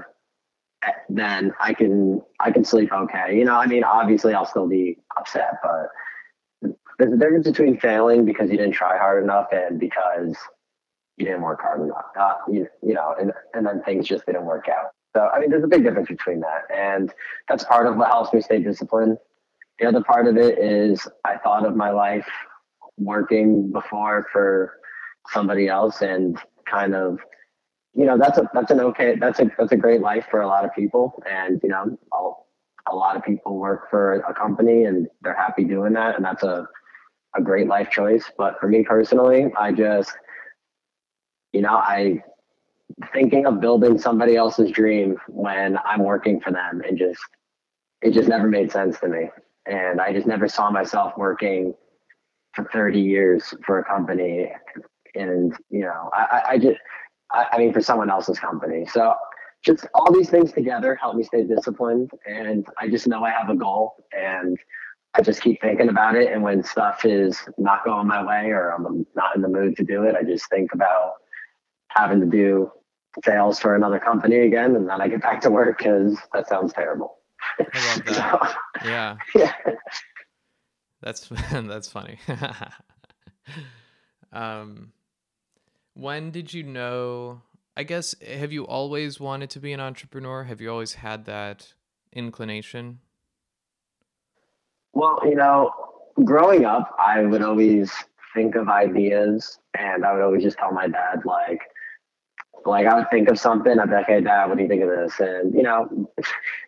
[1.09, 3.37] then I can I can sleep okay.
[3.37, 8.25] You know, I mean, obviously I'll still be upset, but there's a difference between failing
[8.25, 10.35] because you didn't try hard enough and because
[11.17, 12.05] you didn't work hard enough.
[12.19, 14.91] Uh, you, you know, and, and then things just didn't work out.
[15.15, 16.63] So, I mean, there's a big difference between that.
[16.73, 17.13] And
[17.47, 19.17] that's part of what helps me stay disciplined.
[19.79, 22.29] The other part of it is I thought of my life
[22.97, 24.79] working before for
[25.29, 27.19] somebody else and kind of,
[27.93, 30.47] you know, that's a, that's an okay, that's a, that's a great life for a
[30.47, 31.21] lot of people.
[31.29, 32.47] And, you know, I'll,
[32.89, 36.15] a lot of people work for a company and they're happy doing that.
[36.15, 36.67] And that's a,
[37.35, 38.23] a great life choice.
[38.37, 40.11] But for me personally, I just,
[41.53, 42.23] you know, I
[43.13, 47.21] thinking of building somebody else's dream when I'm working for them and just
[48.01, 49.29] it just never made sense to me.
[49.65, 51.73] And I just never saw myself working
[52.53, 54.51] for 30 years for a company.
[55.13, 56.79] And, you know, I, I just,
[57.33, 58.85] I, I mean, for someone else's company.
[58.91, 59.15] So
[59.63, 62.11] just all these things together help me stay disciplined.
[62.25, 64.57] And I just know I have a goal and
[65.13, 66.31] I just keep thinking about it.
[66.31, 69.83] And when stuff is not going my way or I'm not in the mood to
[69.83, 71.13] do it, I just think about
[71.89, 72.71] having to do
[73.23, 76.73] sales for another company again, and then I get back to work because that sounds
[76.73, 77.17] terrible.
[77.59, 78.57] I love that.
[78.81, 79.17] so, yeah.
[79.35, 79.53] Yeah.
[81.01, 82.19] That's that's funny.
[84.31, 84.91] um,
[85.93, 87.41] when did you know?
[87.75, 90.43] I guess have you always wanted to be an entrepreneur?
[90.43, 91.73] Have you always had that
[92.11, 92.99] inclination?
[94.93, 95.71] Well, you know,
[96.23, 97.91] growing up, I would always
[98.33, 101.61] think of ideas, and I would always just tell my dad like,
[102.65, 104.83] like I would think of something, I'd be like, "Hey, Dad, what do you think
[104.83, 106.09] of this?" And you know,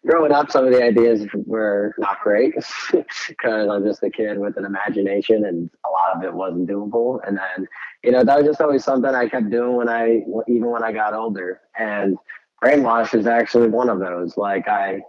[0.06, 2.54] growing up, some of the ideas were not great
[3.28, 7.20] because I'm just a kid with an imagination, and a lot of it wasn't doable.
[7.28, 7.68] And then,
[8.04, 10.92] you know, that was just always something I kept doing when I, even when I
[10.92, 11.62] got older.
[11.78, 12.18] And
[12.64, 14.38] brainwash is actually one of those.
[14.38, 15.02] Like I,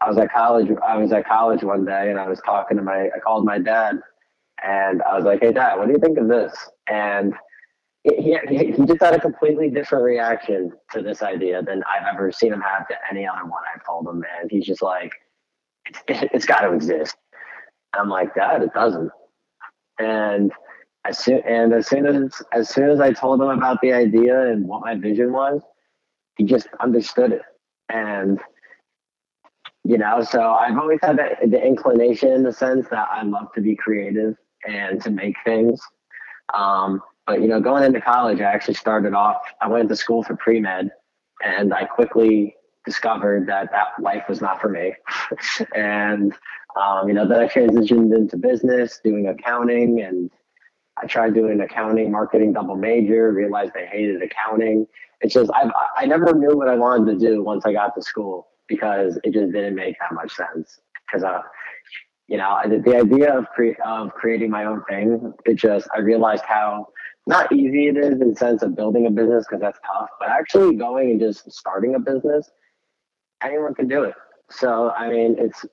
[0.00, 0.68] I was at college.
[0.86, 3.08] I was at college one day, and I was talking to my.
[3.14, 4.00] I called my dad,
[4.64, 6.54] and I was like, "Hey, Dad, what do you think of this?"
[6.88, 7.34] And
[8.02, 12.52] he, he, just had a completely different reaction to this idea than I've ever seen
[12.52, 14.24] him have to any other one I've told him.
[14.40, 15.12] And he's just like,
[15.86, 17.14] it's, it's got to exist.
[17.94, 19.10] I'm like, Dad, it doesn't.
[19.98, 20.50] And
[21.04, 24.50] as soon and as soon as as soon as I told him about the idea
[24.50, 25.60] and what my vision was,
[26.36, 27.42] he just understood it.
[27.88, 28.40] And
[29.84, 33.52] you know, so I've always had the, the inclination in the sense that I love
[33.54, 34.36] to be creative
[34.66, 35.80] and to make things.
[36.54, 39.36] Um, but you know, going into college, I actually started off.
[39.60, 40.90] I went to school for pre med,
[41.44, 44.94] and I quickly discovered that that life was not for me.
[45.76, 46.34] and
[46.74, 50.28] um, you know, then I transitioned into business, doing accounting, and
[51.00, 53.30] I tried doing accounting, marketing, double major.
[53.30, 54.88] Realized I hated accounting.
[55.20, 58.02] It's just I I never knew what I wanted to do once I got to
[58.02, 60.80] school because it just didn't make that much sense.
[61.06, 61.42] Because uh,
[62.26, 66.00] you know, the, the idea of cre- of creating my own thing, it just I
[66.00, 66.88] realized how
[67.26, 70.76] not easy it is in sense of building a business because that's tough, but actually
[70.76, 72.50] going and just starting a business,
[73.42, 74.14] anyone can do it.
[74.50, 75.64] So I mean, it's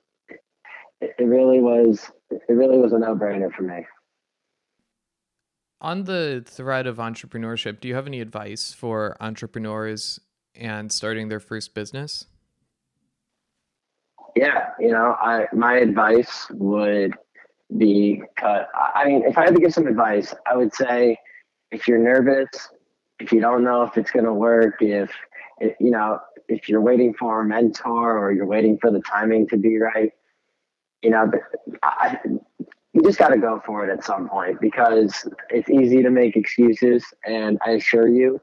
[1.00, 3.86] it really was it really was a no brainer for me.
[5.80, 10.20] on the thread of entrepreneurship, do you have any advice for entrepreneurs
[10.54, 12.26] and starting their first business?
[14.36, 17.14] Yeah, you know, I my advice would
[17.76, 18.68] be cut.
[18.74, 21.16] I mean, if I had to give some advice, I would say
[21.70, 22.48] if you're nervous,
[23.20, 25.10] if you don't know if it's going to work, if,
[25.58, 29.46] if you know, if you're waiting for a mentor or you're waiting for the timing
[29.48, 30.12] to be right,
[31.02, 31.30] you know,
[31.82, 32.18] I,
[32.92, 36.36] you just got to go for it at some point because it's easy to make
[36.36, 37.04] excuses.
[37.24, 38.40] And I assure you,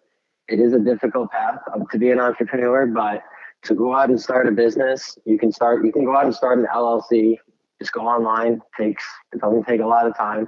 [0.48, 1.60] it is a difficult path
[1.92, 3.24] to be an entrepreneur, but
[3.64, 6.36] to go out and start a business, you can start, you can go out and
[6.36, 7.38] start an LLC,
[7.80, 8.54] just go online.
[8.54, 9.04] It takes,
[9.34, 10.48] it doesn't take a lot of time.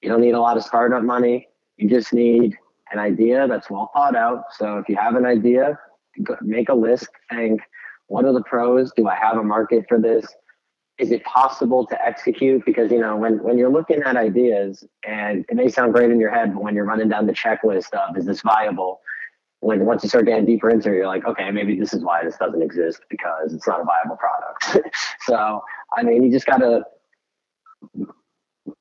[0.00, 1.48] You don't need a lot of startup money.
[1.76, 2.56] You just need
[2.92, 4.44] an idea that's well thought out.
[4.56, 5.78] So if you have an idea,
[6.40, 7.60] make a list, think,
[8.06, 8.92] what are the pros?
[8.96, 10.26] Do I have a market for this?
[10.98, 12.64] Is it possible to execute?
[12.64, 16.18] Because you know, when when you're looking at ideas, and it may sound great in
[16.18, 19.00] your head, but when you're running down the checklist of is this viable,
[19.60, 22.24] when once you start getting deeper into it, you're like, okay, maybe this is why
[22.24, 24.94] this doesn't exist because it's not a viable product.
[25.26, 25.62] so
[25.94, 26.84] I mean, you just gotta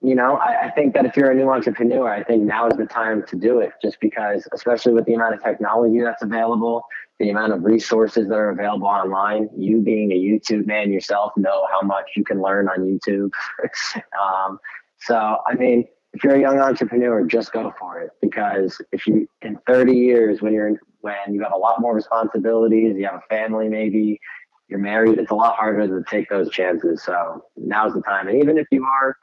[0.05, 2.77] you know, I, I, think that if you're a new entrepreneur, I think now is
[2.77, 6.83] the time to do it just because, especially with the amount of technology that's available,
[7.19, 11.67] the amount of resources that are available online, you being a YouTube man yourself know
[11.71, 13.31] how much you can learn on YouTube.
[14.21, 14.59] um,
[14.99, 19.27] so, I mean, if you're a young entrepreneur, just go for it because if you,
[19.41, 23.23] in 30 years, when you're, when you have a lot more responsibilities, you have a
[23.29, 24.19] family, maybe
[24.67, 27.03] you're married, it's a lot harder to take those chances.
[27.03, 28.27] So now's the time.
[28.27, 29.17] And even if you are,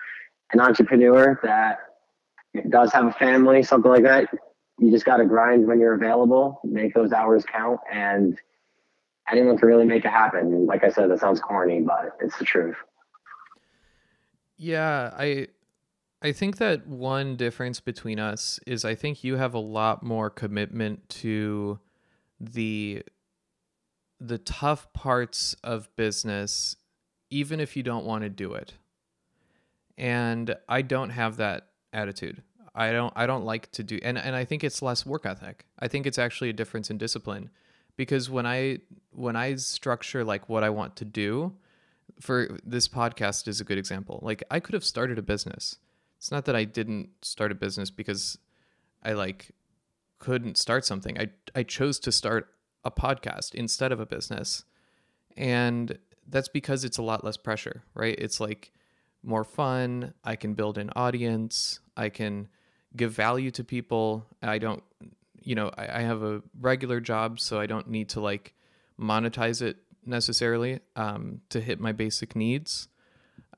[0.53, 1.79] an entrepreneur that
[2.69, 4.29] does have a family, something like that,
[4.79, 8.39] you just got to grind when you're available, make those hours count, and
[9.31, 10.67] anyone can really make it happen.
[10.67, 12.77] Like I said, that sounds corny, but it's the truth.
[14.57, 15.49] Yeah, I
[16.21, 20.31] I think that one difference between us is I think you have a lot more
[20.31, 21.81] commitment to
[22.39, 23.03] the
[24.21, 26.77] the tough parts of business
[27.29, 28.75] even if you don't want to do it
[29.97, 32.43] and I don't have that attitude.
[32.74, 35.66] I don't I don't like to do and and I think it's less work ethic.
[35.78, 37.51] I think it's actually a difference in discipline
[37.97, 38.78] because when I
[39.11, 41.53] when I structure like what I want to do
[42.20, 44.20] for this podcast is a good example.
[44.22, 45.76] Like I could have started a business.
[46.16, 48.38] It's not that I didn't start a business because
[49.03, 49.51] I like
[50.18, 51.18] couldn't start something.
[51.18, 52.49] I I chose to start
[52.84, 54.64] a podcast instead of a business.
[55.36, 58.16] And that's because it's a lot less pressure, right?
[58.18, 58.72] It's like
[59.23, 60.14] more fun.
[60.25, 61.81] I can build an audience.
[61.97, 62.49] I can
[62.97, 64.27] give value to people.
[64.43, 64.83] I don't,
[65.43, 68.55] you know, I, I have a regular job, so I don't need to like
[69.01, 72.89] monetize it necessarily um, to hit my basic needs.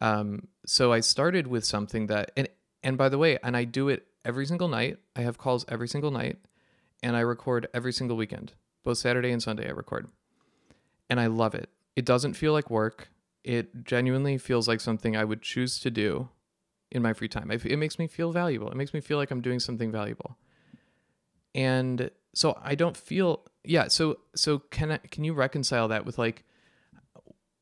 [0.00, 2.48] Um, so I started with something that, and
[2.82, 4.98] and by the way, and I do it every single night.
[5.16, 6.38] I have calls every single night,
[7.02, 8.52] and I record every single weekend,
[8.82, 9.66] both Saturday and Sunday.
[9.66, 10.08] I record,
[11.08, 11.70] and I love it.
[11.96, 13.08] It doesn't feel like work
[13.44, 16.30] it genuinely feels like something I would choose to do
[16.90, 17.50] in my free time.
[17.50, 18.70] It, makes me feel valuable.
[18.70, 20.38] It makes me feel like I'm doing something valuable.
[21.54, 26.18] And so I don't feel yeah, so so can I, can you reconcile that with
[26.18, 26.44] like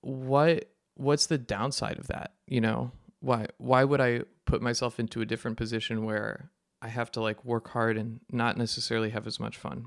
[0.01, 2.93] what what's the downside of that, you know?
[3.21, 7.45] Why why would I put myself into a different position where I have to like
[7.45, 9.87] work hard and not necessarily have as much fun?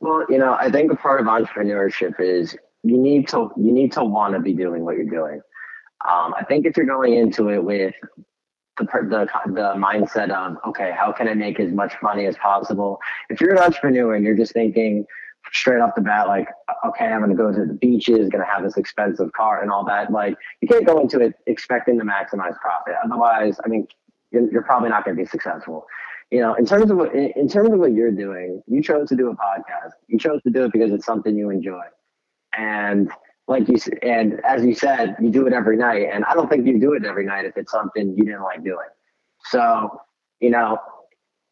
[0.00, 3.92] Well, you know, I think a part of entrepreneurship is you need to you need
[3.92, 5.40] to want to be doing what you're doing.
[6.08, 7.94] Um, I think if you're going into it with
[8.78, 12.98] the, the the mindset of okay, how can I make as much money as possible?
[13.30, 15.06] If you're an entrepreneur and you're just thinking
[15.52, 16.48] straight off the bat, like
[16.86, 19.70] okay, I'm going to go to the beaches, going to have this expensive car and
[19.70, 22.94] all that, like you can't go into it expecting to maximize profit.
[23.04, 23.88] Otherwise, I mean,
[24.30, 25.86] you're, you're probably not going to be successful
[26.30, 29.16] you know, in terms of what, in terms of what you're doing, you chose to
[29.16, 29.92] do a podcast.
[30.08, 31.80] You chose to do it because it's something you enjoy
[32.56, 33.10] and
[33.46, 36.66] like you and as you said, you do it every night, and I don't think
[36.66, 38.88] you do it every night if it's something you didn't like doing.
[39.44, 40.00] So,
[40.40, 40.78] you know,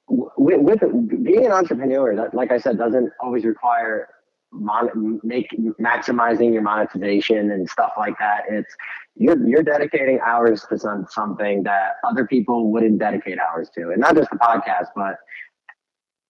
[0.09, 4.09] with, with being an entrepreneur, that like I said, doesn't always require
[4.53, 5.49] mon- make
[5.81, 8.43] maximizing your monetization and stuff like that.
[8.49, 8.75] It's
[9.15, 13.99] you're you're dedicating hours to some, something that other people wouldn't dedicate hours to, and
[13.99, 15.17] not just the podcast, but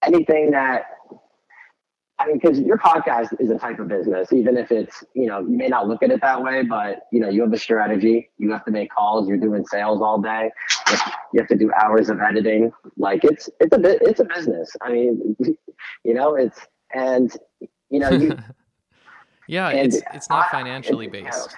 [0.05, 0.85] anything that
[2.19, 5.41] I mean, because your podcast is a type of business, even if it's, you know,
[5.41, 8.31] you may not look at it that way, but, you know, you have a strategy.
[8.39, 9.29] You have to make calls.
[9.29, 10.51] You're doing sales all day.
[11.35, 12.73] You have to do hours of editing.
[12.97, 14.75] Like it's, it's a, bit, it's a business.
[14.81, 15.37] I mean,
[16.05, 16.59] you know, it's,
[16.95, 17.31] and,
[17.91, 18.35] you know, you,
[19.47, 21.55] yeah, and it's, it's not financially based.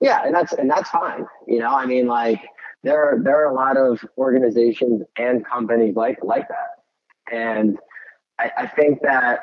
[0.00, 0.24] yeah.
[0.24, 1.26] And that's, and that's fine.
[1.46, 2.40] You know, I mean, like,
[2.86, 7.76] there are there are a lot of organizations and companies like like that, and
[8.38, 9.40] I, I think that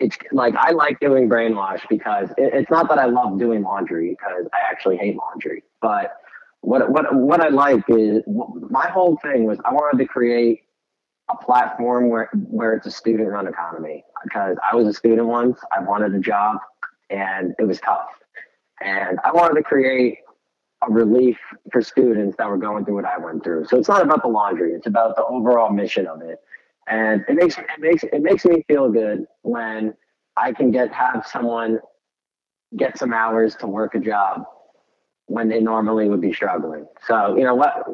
[0.00, 4.10] it's like I like doing brainwash because it, it's not that I love doing laundry
[4.10, 6.16] because I actually hate laundry, but
[6.60, 10.62] what what what I like is my whole thing was I wanted to create
[11.30, 15.58] a platform where where it's a student run economy because I was a student once.
[15.76, 16.58] I wanted a job
[17.10, 18.08] and it was tough,
[18.82, 20.18] and I wanted to create
[20.86, 21.38] a relief
[21.70, 23.66] for students that were going through what I went through.
[23.66, 26.40] So it's not about the laundry; it's about the overall mission of it
[26.88, 29.94] and it makes it makes it makes me feel good when
[30.36, 31.78] I can get have someone
[32.76, 34.44] get some hours to work a job
[35.26, 36.86] when they normally would be struggling.
[37.06, 37.84] So you know what?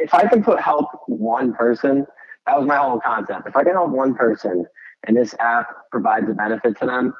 [0.00, 2.06] If I can put help one person,
[2.46, 3.46] that was my whole concept.
[3.46, 4.64] If I can help one person,
[5.06, 7.14] and this app provides a benefit to them,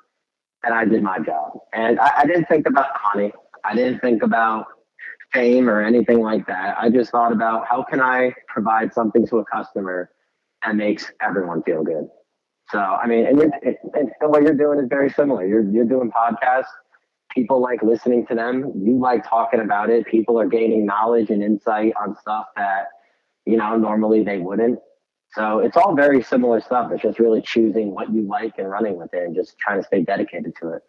[0.62, 1.52] then I did my job.
[1.72, 3.32] And I, I didn't think about money.
[3.64, 4.66] I didn't think about
[5.32, 6.76] fame or anything like that.
[6.78, 10.10] I just thought about how can I provide something to a customer
[10.62, 12.08] and makes everyone feel good.
[12.70, 15.44] So I mean, and, and, and what you're doing is very similar.
[15.46, 16.66] You're you're doing podcasts.
[17.34, 18.72] People like listening to them.
[18.76, 20.06] You like talking about it.
[20.06, 22.86] People are gaining knowledge and insight on stuff that
[23.44, 24.78] you know normally they wouldn't.
[25.32, 26.90] So it's all very similar stuff.
[26.92, 29.86] It's just really choosing what you like and running with it, and just trying to
[29.86, 30.82] stay dedicated to it.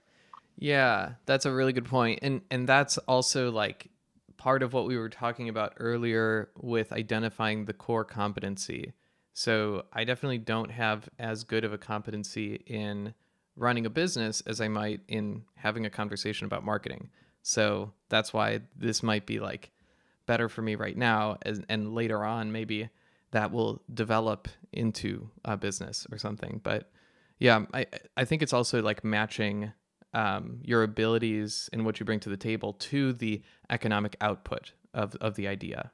[0.57, 3.89] Yeah, that's a really good point, and and that's also like
[4.37, 8.93] part of what we were talking about earlier with identifying the core competency
[9.33, 13.13] so I definitely don't have as good of a competency in
[13.55, 17.09] running a business as I might in having a conversation about marketing.
[17.41, 19.71] So that's why this might be like
[20.25, 22.89] better for me right now as, and later on maybe
[23.31, 26.59] that will develop into a business or something.
[26.63, 26.91] But
[27.39, 29.71] yeah, I I think it's also like matching
[30.13, 35.15] um, your abilities and what you bring to the table to the economic output of,
[35.15, 35.91] of the idea.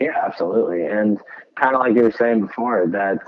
[0.00, 0.84] Yeah, absolutely.
[0.84, 1.18] And
[1.58, 3.18] kind of like you were saying before, that,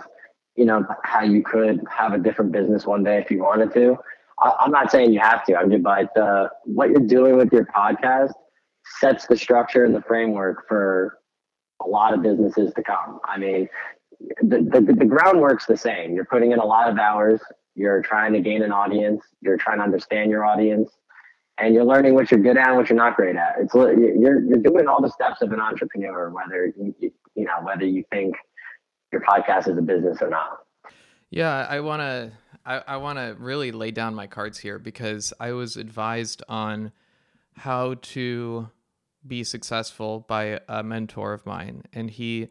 [0.54, 3.96] you know, how you could have a different business one day if you wanted to.
[4.40, 7.52] I, am not saying you have to, I'm just, but uh, what you're doing with
[7.52, 8.32] your podcast
[9.00, 11.18] sets the structure and the framework for
[11.84, 13.20] a lot of businesses to come.
[13.24, 13.68] I mean,
[14.42, 16.14] the, the, the groundwork's the same.
[16.14, 17.40] You're putting in a lot of hours.
[17.74, 19.22] You're trying to gain an audience.
[19.40, 20.90] You're trying to understand your audience
[21.60, 23.56] and you're learning what you're good at and what you're not great at.
[23.58, 26.94] It's you're you're doing all the steps of an entrepreneur, whether you,
[27.34, 28.34] you know whether you think
[29.12, 30.64] your podcast is a business or not.
[31.30, 32.32] Yeah, I want to
[32.64, 36.92] I, I want to really lay down my cards here because I was advised on
[37.56, 38.68] how to
[39.26, 42.48] be successful by a mentor of mine, and he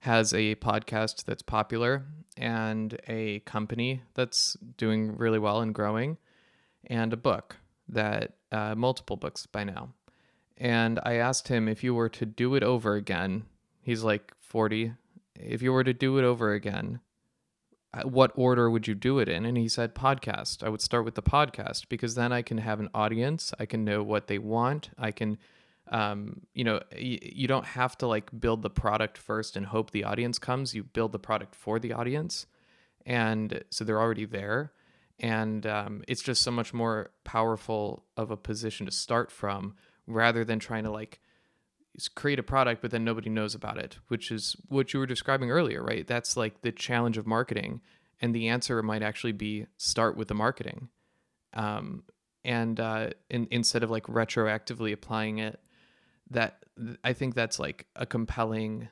[0.00, 2.04] has a podcast that's popular
[2.36, 6.16] and a company that's doing really well and growing,
[6.86, 7.56] and a book
[7.88, 9.90] that uh, multiple books by now.
[10.56, 13.44] And I asked him if you were to do it over again,
[13.82, 14.94] he's like 40.
[15.34, 17.00] If you were to do it over again,
[17.92, 19.44] uh, what order would you do it in?
[19.44, 20.62] And he said podcast.
[20.62, 23.52] I would start with the podcast because then I can have an audience.
[23.58, 24.90] I can know what they want.
[24.98, 25.38] I can,
[25.88, 29.90] um, you know, y- you don't have to like build the product first and hope
[29.90, 30.74] the audience comes.
[30.74, 32.46] You build the product for the audience.
[33.04, 34.72] And so they're already there
[35.18, 39.74] and um, it's just so much more powerful of a position to start from
[40.06, 41.20] rather than trying to like
[42.14, 45.50] create a product but then nobody knows about it which is what you were describing
[45.50, 46.06] earlier right?
[46.06, 47.80] That's like the challenge of marketing
[48.20, 50.88] and the answer might actually be start with the marketing.
[51.52, 52.04] Um,
[52.46, 55.60] and uh, in, instead of like retroactively applying it
[56.30, 56.64] that
[57.04, 58.88] i think that's like a compelling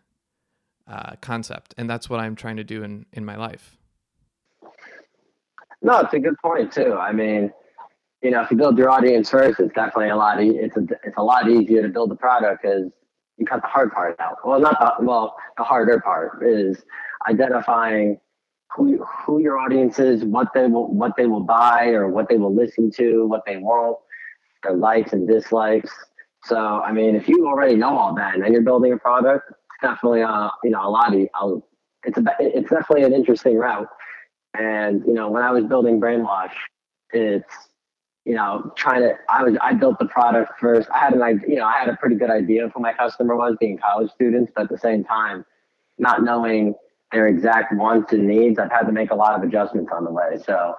[0.87, 3.77] uh, concept and that's what i'm trying to do in in my life
[5.85, 6.95] no, it's a good point too.
[6.95, 7.53] I mean,
[8.23, 10.43] you know, if you build your audience first, it's definitely a lot.
[10.43, 12.91] E- it's a it's a lot easier to build the product because
[13.37, 14.39] you cut the hard part out.
[14.45, 16.83] Well, not the well, the harder part is
[17.29, 18.19] identifying
[18.75, 22.39] who who your audience is, what they will what they will buy or what they
[22.39, 23.99] will listen to, what they won't,
[24.63, 25.93] their likes and dislikes.
[26.45, 29.51] So, I mean, if you already know all that and then you're building a product,
[29.51, 31.63] it's definitely uh you know a lot of
[32.05, 33.89] it's a it's definitely an interesting route.
[34.55, 36.53] And you know, when I was building Brainwash,
[37.11, 37.53] it's
[38.25, 40.89] you know trying to I was I built the product first.
[40.91, 42.93] I had an idea, you know, I had a pretty good idea of who my
[42.93, 45.45] customer was, being college students, but at the same time,
[45.99, 46.75] not knowing
[47.13, 50.11] their exact wants and needs, I've had to make a lot of adjustments on the
[50.11, 50.39] way.
[50.45, 50.75] So,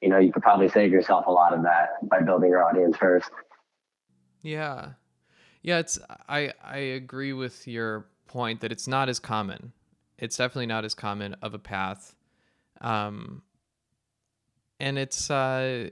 [0.00, 2.96] you know, you could probably save yourself a lot of that by building your audience
[2.96, 3.30] first.
[4.42, 4.90] Yeah.
[5.62, 5.98] Yeah, it's
[6.28, 9.72] I I agree with your point that it's not as common.
[10.18, 12.14] It's definitely not as common of a path
[12.80, 13.42] um,
[14.80, 15.90] and it's uh,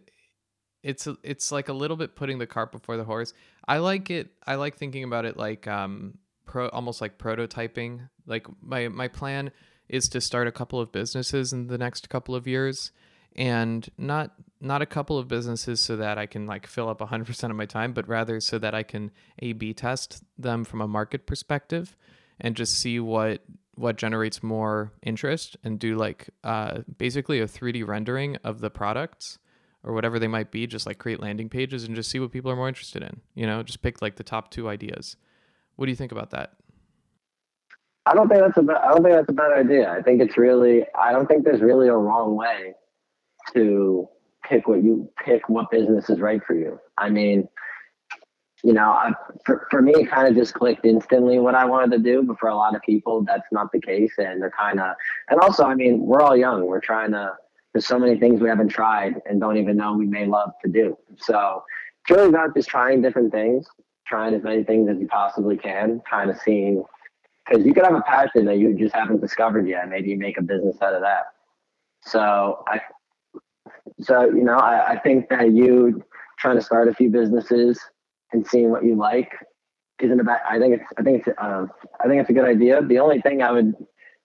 [0.83, 3.33] it's it's like a little bit putting the cart before the horse.
[3.67, 4.31] I like it.
[4.47, 8.09] I like thinking about it like um pro almost like prototyping.
[8.27, 9.51] Like my my plan
[9.89, 12.93] is to start a couple of businesses in the next couple of years
[13.37, 17.51] and not not a couple of businesses so that I can like fill up 100%
[17.51, 19.11] of my time, but rather so that I can
[19.41, 21.95] A B test them from a market perspective
[22.41, 23.43] and just see what
[23.75, 29.39] what generates more interest and do like uh, basically a 3D rendering of the products
[29.85, 32.51] or whatever they might be, just like create landing pages and just see what people
[32.51, 33.21] are more interested in.
[33.35, 35.17] You know, just pick like the top two ideas.
[35.77, 36.55] What do you think about that?
[38.07, 39.91] I don't think that's a bad, I don't think that's a bad idea.
[39.91, 42.75] I think it's really I don't think there's really a wrong way
[43.53, 44.09] to
[44.49, 46.79] pick what you pick what business is right for you.
[46.99, 47.49] I mean,
[48.63, 49.13] you know, I,
[49.45, 52.23] for, for me, it kind of just clicked instantly what I wanted to do.
[52.23, 54.13] But for a lot of people, that's not the case.
[54.19, 54.97] And they're kind of,
[55.29, 56.67] and also, I mean, we're all young.
[56.67, 57.33] We're trying to,
[57.73, 60.71] there's so many things we haven't tried and don't even know we may love to
[60.71, 60.97] do.
[61.19, 61.63] So
[62.03, 63.67] it's really about just trying different things,
[64.07, 66.83] trying as many things as you possibly can, kind of seeing,
[67.47, 69.89] because you could have a passion that you just haven't discovered yet.
[69.89, 71.27] Maybe you make a business out of that.
[72.01, 72.81] So I,
[74.01, 76.03] so you know, I, I think that you
[76.39, 77.79] trying to start a few businesses
[78.33, 79.33] and seeing what you like
[80.01, 80.41] isn't about.
[80.49, 80.85] I think it's.
[80.99, 81.39] I think it's.
[81.39, 81.71] Um,
[82.01, 82.83] I think it's a good idea.
[82.83, 83.75] The only thing I would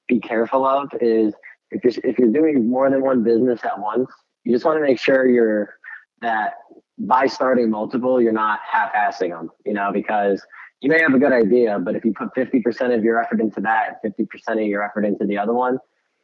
[0.08, 1.34] be careful of is
[1.72, 4.10] if you're if you're doing more than one business at once,
[4.44, 5.76] you just want to make sure you're
[6.22, 6.54] that
[6.98, 9.50] by starting multiple, you're not half-assing them.
[9.66, 10.46] You know, because
[10.82, 13.62] you may have a good idea, but if you put 50% of your effort into
[13.62, 15.78] that and 50% of your effort into the other one,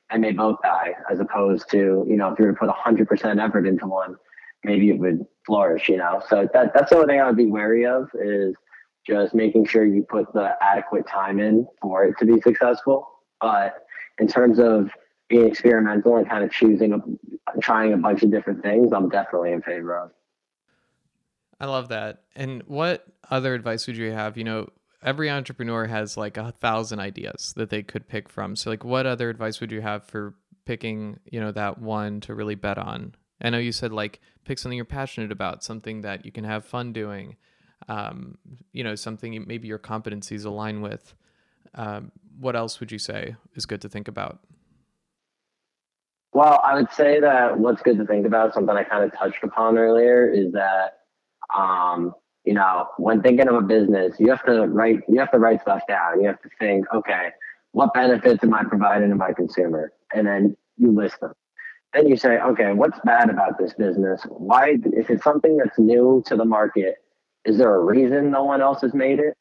[0.09, 3.43] and they both die, as opposed to, you know, if you were to put 100%
[3.43, 4.15] effort into one,
[4.63, 6.21] maybe it would flourish, you know?
[6.29, 8.53] So that, that's the only thing I would be wary of is
[9.07, 13.07] just making sure you put the adequate time in for it to be successful.
[13.41, 13.85] But
[14.19, 14.91] in terms of
[15.29, 19.53] being experimental and kind of choosing, a, trying a bunch of different things, I'm definitely
[19.53, 20.11] in favor of.
[21.59, 22.23] I love that.
[22.35, 24.37] And what other advice would you have?
[24.37, 24.69] You know,
[25.01, 28.55] every entrepreneur has like a thousand ideas that they could pick from.
[28.55, 30.35] So like what other advice would you have for
[30.65, 33.15] picking, you know, that one to really bet on?
[33.41, 36.65] I know you said like pick something you're passionate about, something that you can have
[36.65, 37.35] fun doing,
[37.87, 38.37] um,
[38.71, 41.13] you know, something maybe your competencies align with.
[41.75, 44.39] Um, what else would you say is good to think about?
[46.33, 49.43] Well, I would say that what's good to think about, something I kind of touched
[49.43, 50.99] upon earlier, is that
[51.55, 52.13] um,
[52.47, 55.61] you know, when thinking of a business, you have to write you have to write
[55.61, 56.21] stuff down.
[56.21, 57.29] You have to think, okay,
[57.71, 59.91] what benefits am I providing to my consumer?
[60.13, 61.33] And then you list them.
[61.93, 64.21] Then you say, okay, what's bad about this business?
[64.29, 66.95] Why if it's something that's new to the market,
[67.45, 69.35] is there a reason no one else has made it?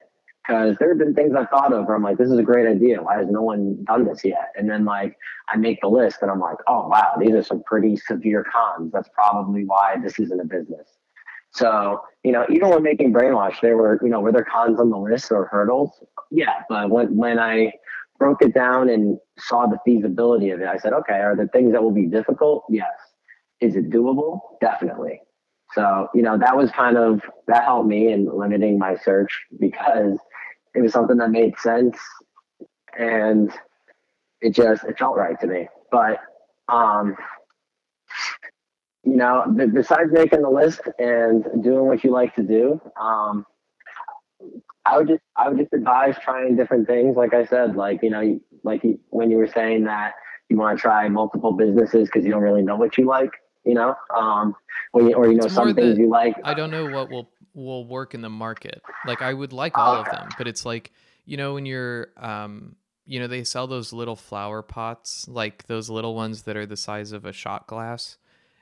[0.46, 2.68] Because there have been things I've thought of where I'm like, this is a great
[2.68, 3.02] idea.
[3.02, 4.52] Why has no one done this yet?
[4.54, 5.16] And then like
[5.48, 8.92] I make the list and I'm like, oh wow, these are some pretty severe cons.
[8.92, 10.88] That's probably why this isn't a business.
[11.50, 14.90] So, you know, even when making brainwash, there were, you know, were there cons on
[14.90, 15.90] the list or hurdles?
[16.30, 16.62] Yeah.
[16.68, 17.72] But when, when I
[18.18, 21.72] broke it down and saw the feasibility of it, I said, okay, are there things
[21.72, 22.64] that will be difficult?
[22.70, 22.90] Yes.
[23.60, 24.40] Is it doable?
[24.60, 25.20] Definitely.
[25.72, 30.18] So, you know, that was kind of, that helped me in limiting my search because
[30.74, 31.98] it was something that made sense
[32.98, 33.52] and
[34.40, 35.68] it just, it felt right to me.
[35.90, 36.20] But,
[36.68, 37.16] um,
[39.02, 43.46] you know, besides making the list and doing what you like to do, um,
[44.86, 47.16] I would just I would just advise trying different things.
[47.16, 50.14] Like I said, like you know, like you, when you were saying that
[50.48, 53.30] you want to try multiple businesses because you don't really know what you like,
[53.64, 54.54] you know, um,
[54.92, 56.36] or you, or you know some things you like.
[56.44, 58.82] I don't know what will will work in the market.
[59.06, 60.10] Like I would like all okay.
[60.10, 60.92] of them, but it's like
[61.24, 62.76] you know when you're um,
[63.06, 66.76] you know they sell those little flower pots, like those little ones that are the
[66.76, 68.18] size of a shot glass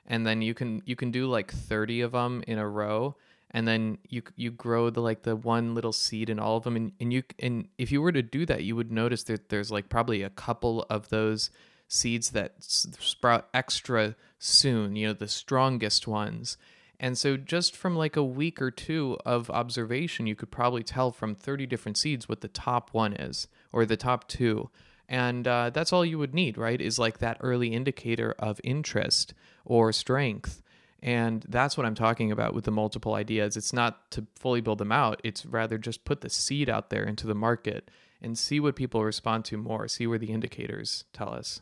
[0.07, 3.15] and then you can you can do like 30 of them in a row
[3.51, 6.75] and then you you grow the like the one little seed in all of them
[6.75, 9.71] and, and you and if you were to do that you would notice that there's
[9.71, 11.49] like probably a couple of those
[11.87, 16.57] seeds that sprout extra soon you know the strongest ones
[16.99, 21.11] and so just from like a week or two of observation you could probably tell
[21.11, 24.69] from 30 different seeds what the top one is or the top two
[25.07, 29.33] and uh, that's all you would need right is like that early indicator of interest
[29.65, 30.61] or strength.
[31.05, 33.55] And that's what I'm talking about with the multiple ideas.
[33.55, 37.03] It's not to fully build them out, it's rather just put the seed out there
[37.03, 37.91] into the market
[38.23, 41.61] and see what people respond to more, see where the indicators tell us.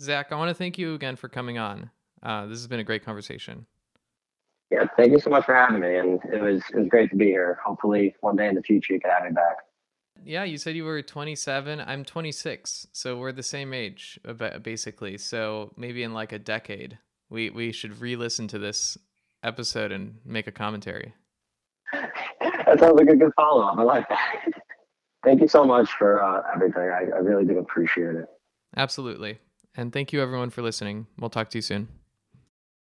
[0.00, 1.90] Zach, I want to thank you again for coming on.
[2.22, 3.66] Uh, this has been a great conversation.
[4.70, 7.16] Yeah, thank you so much for having me, and it was it was great to
[7.16, 7.58] be here.
[7.62, 9.56] Hopefully, one day in the future, you can have me back.
[10.24, 11.80] Yeah, you said you were 27.
[11.80, 14.18] I'm 26, so we're the same age,
[14.62, 15.18] basically.
[15.18, 16.98] So maybe in like a decade,
[17.30, 18.98] we we should re-listen to this
[19.42, 21.14] episode and make a commentary.
[21.92, 23.78] that sounds like a good follow up.
[23.78, 24.44] I like that.
[25.24, 26.82] Thank you so much for uh, everything.
[26.82, 28.26] I, I really do appreciate it.
[28.76, 29.38] Absolutely.
[29.76, 31.06] And thank you, everyone, for listening.
[31.18, 31.88] We'll talk to you soon.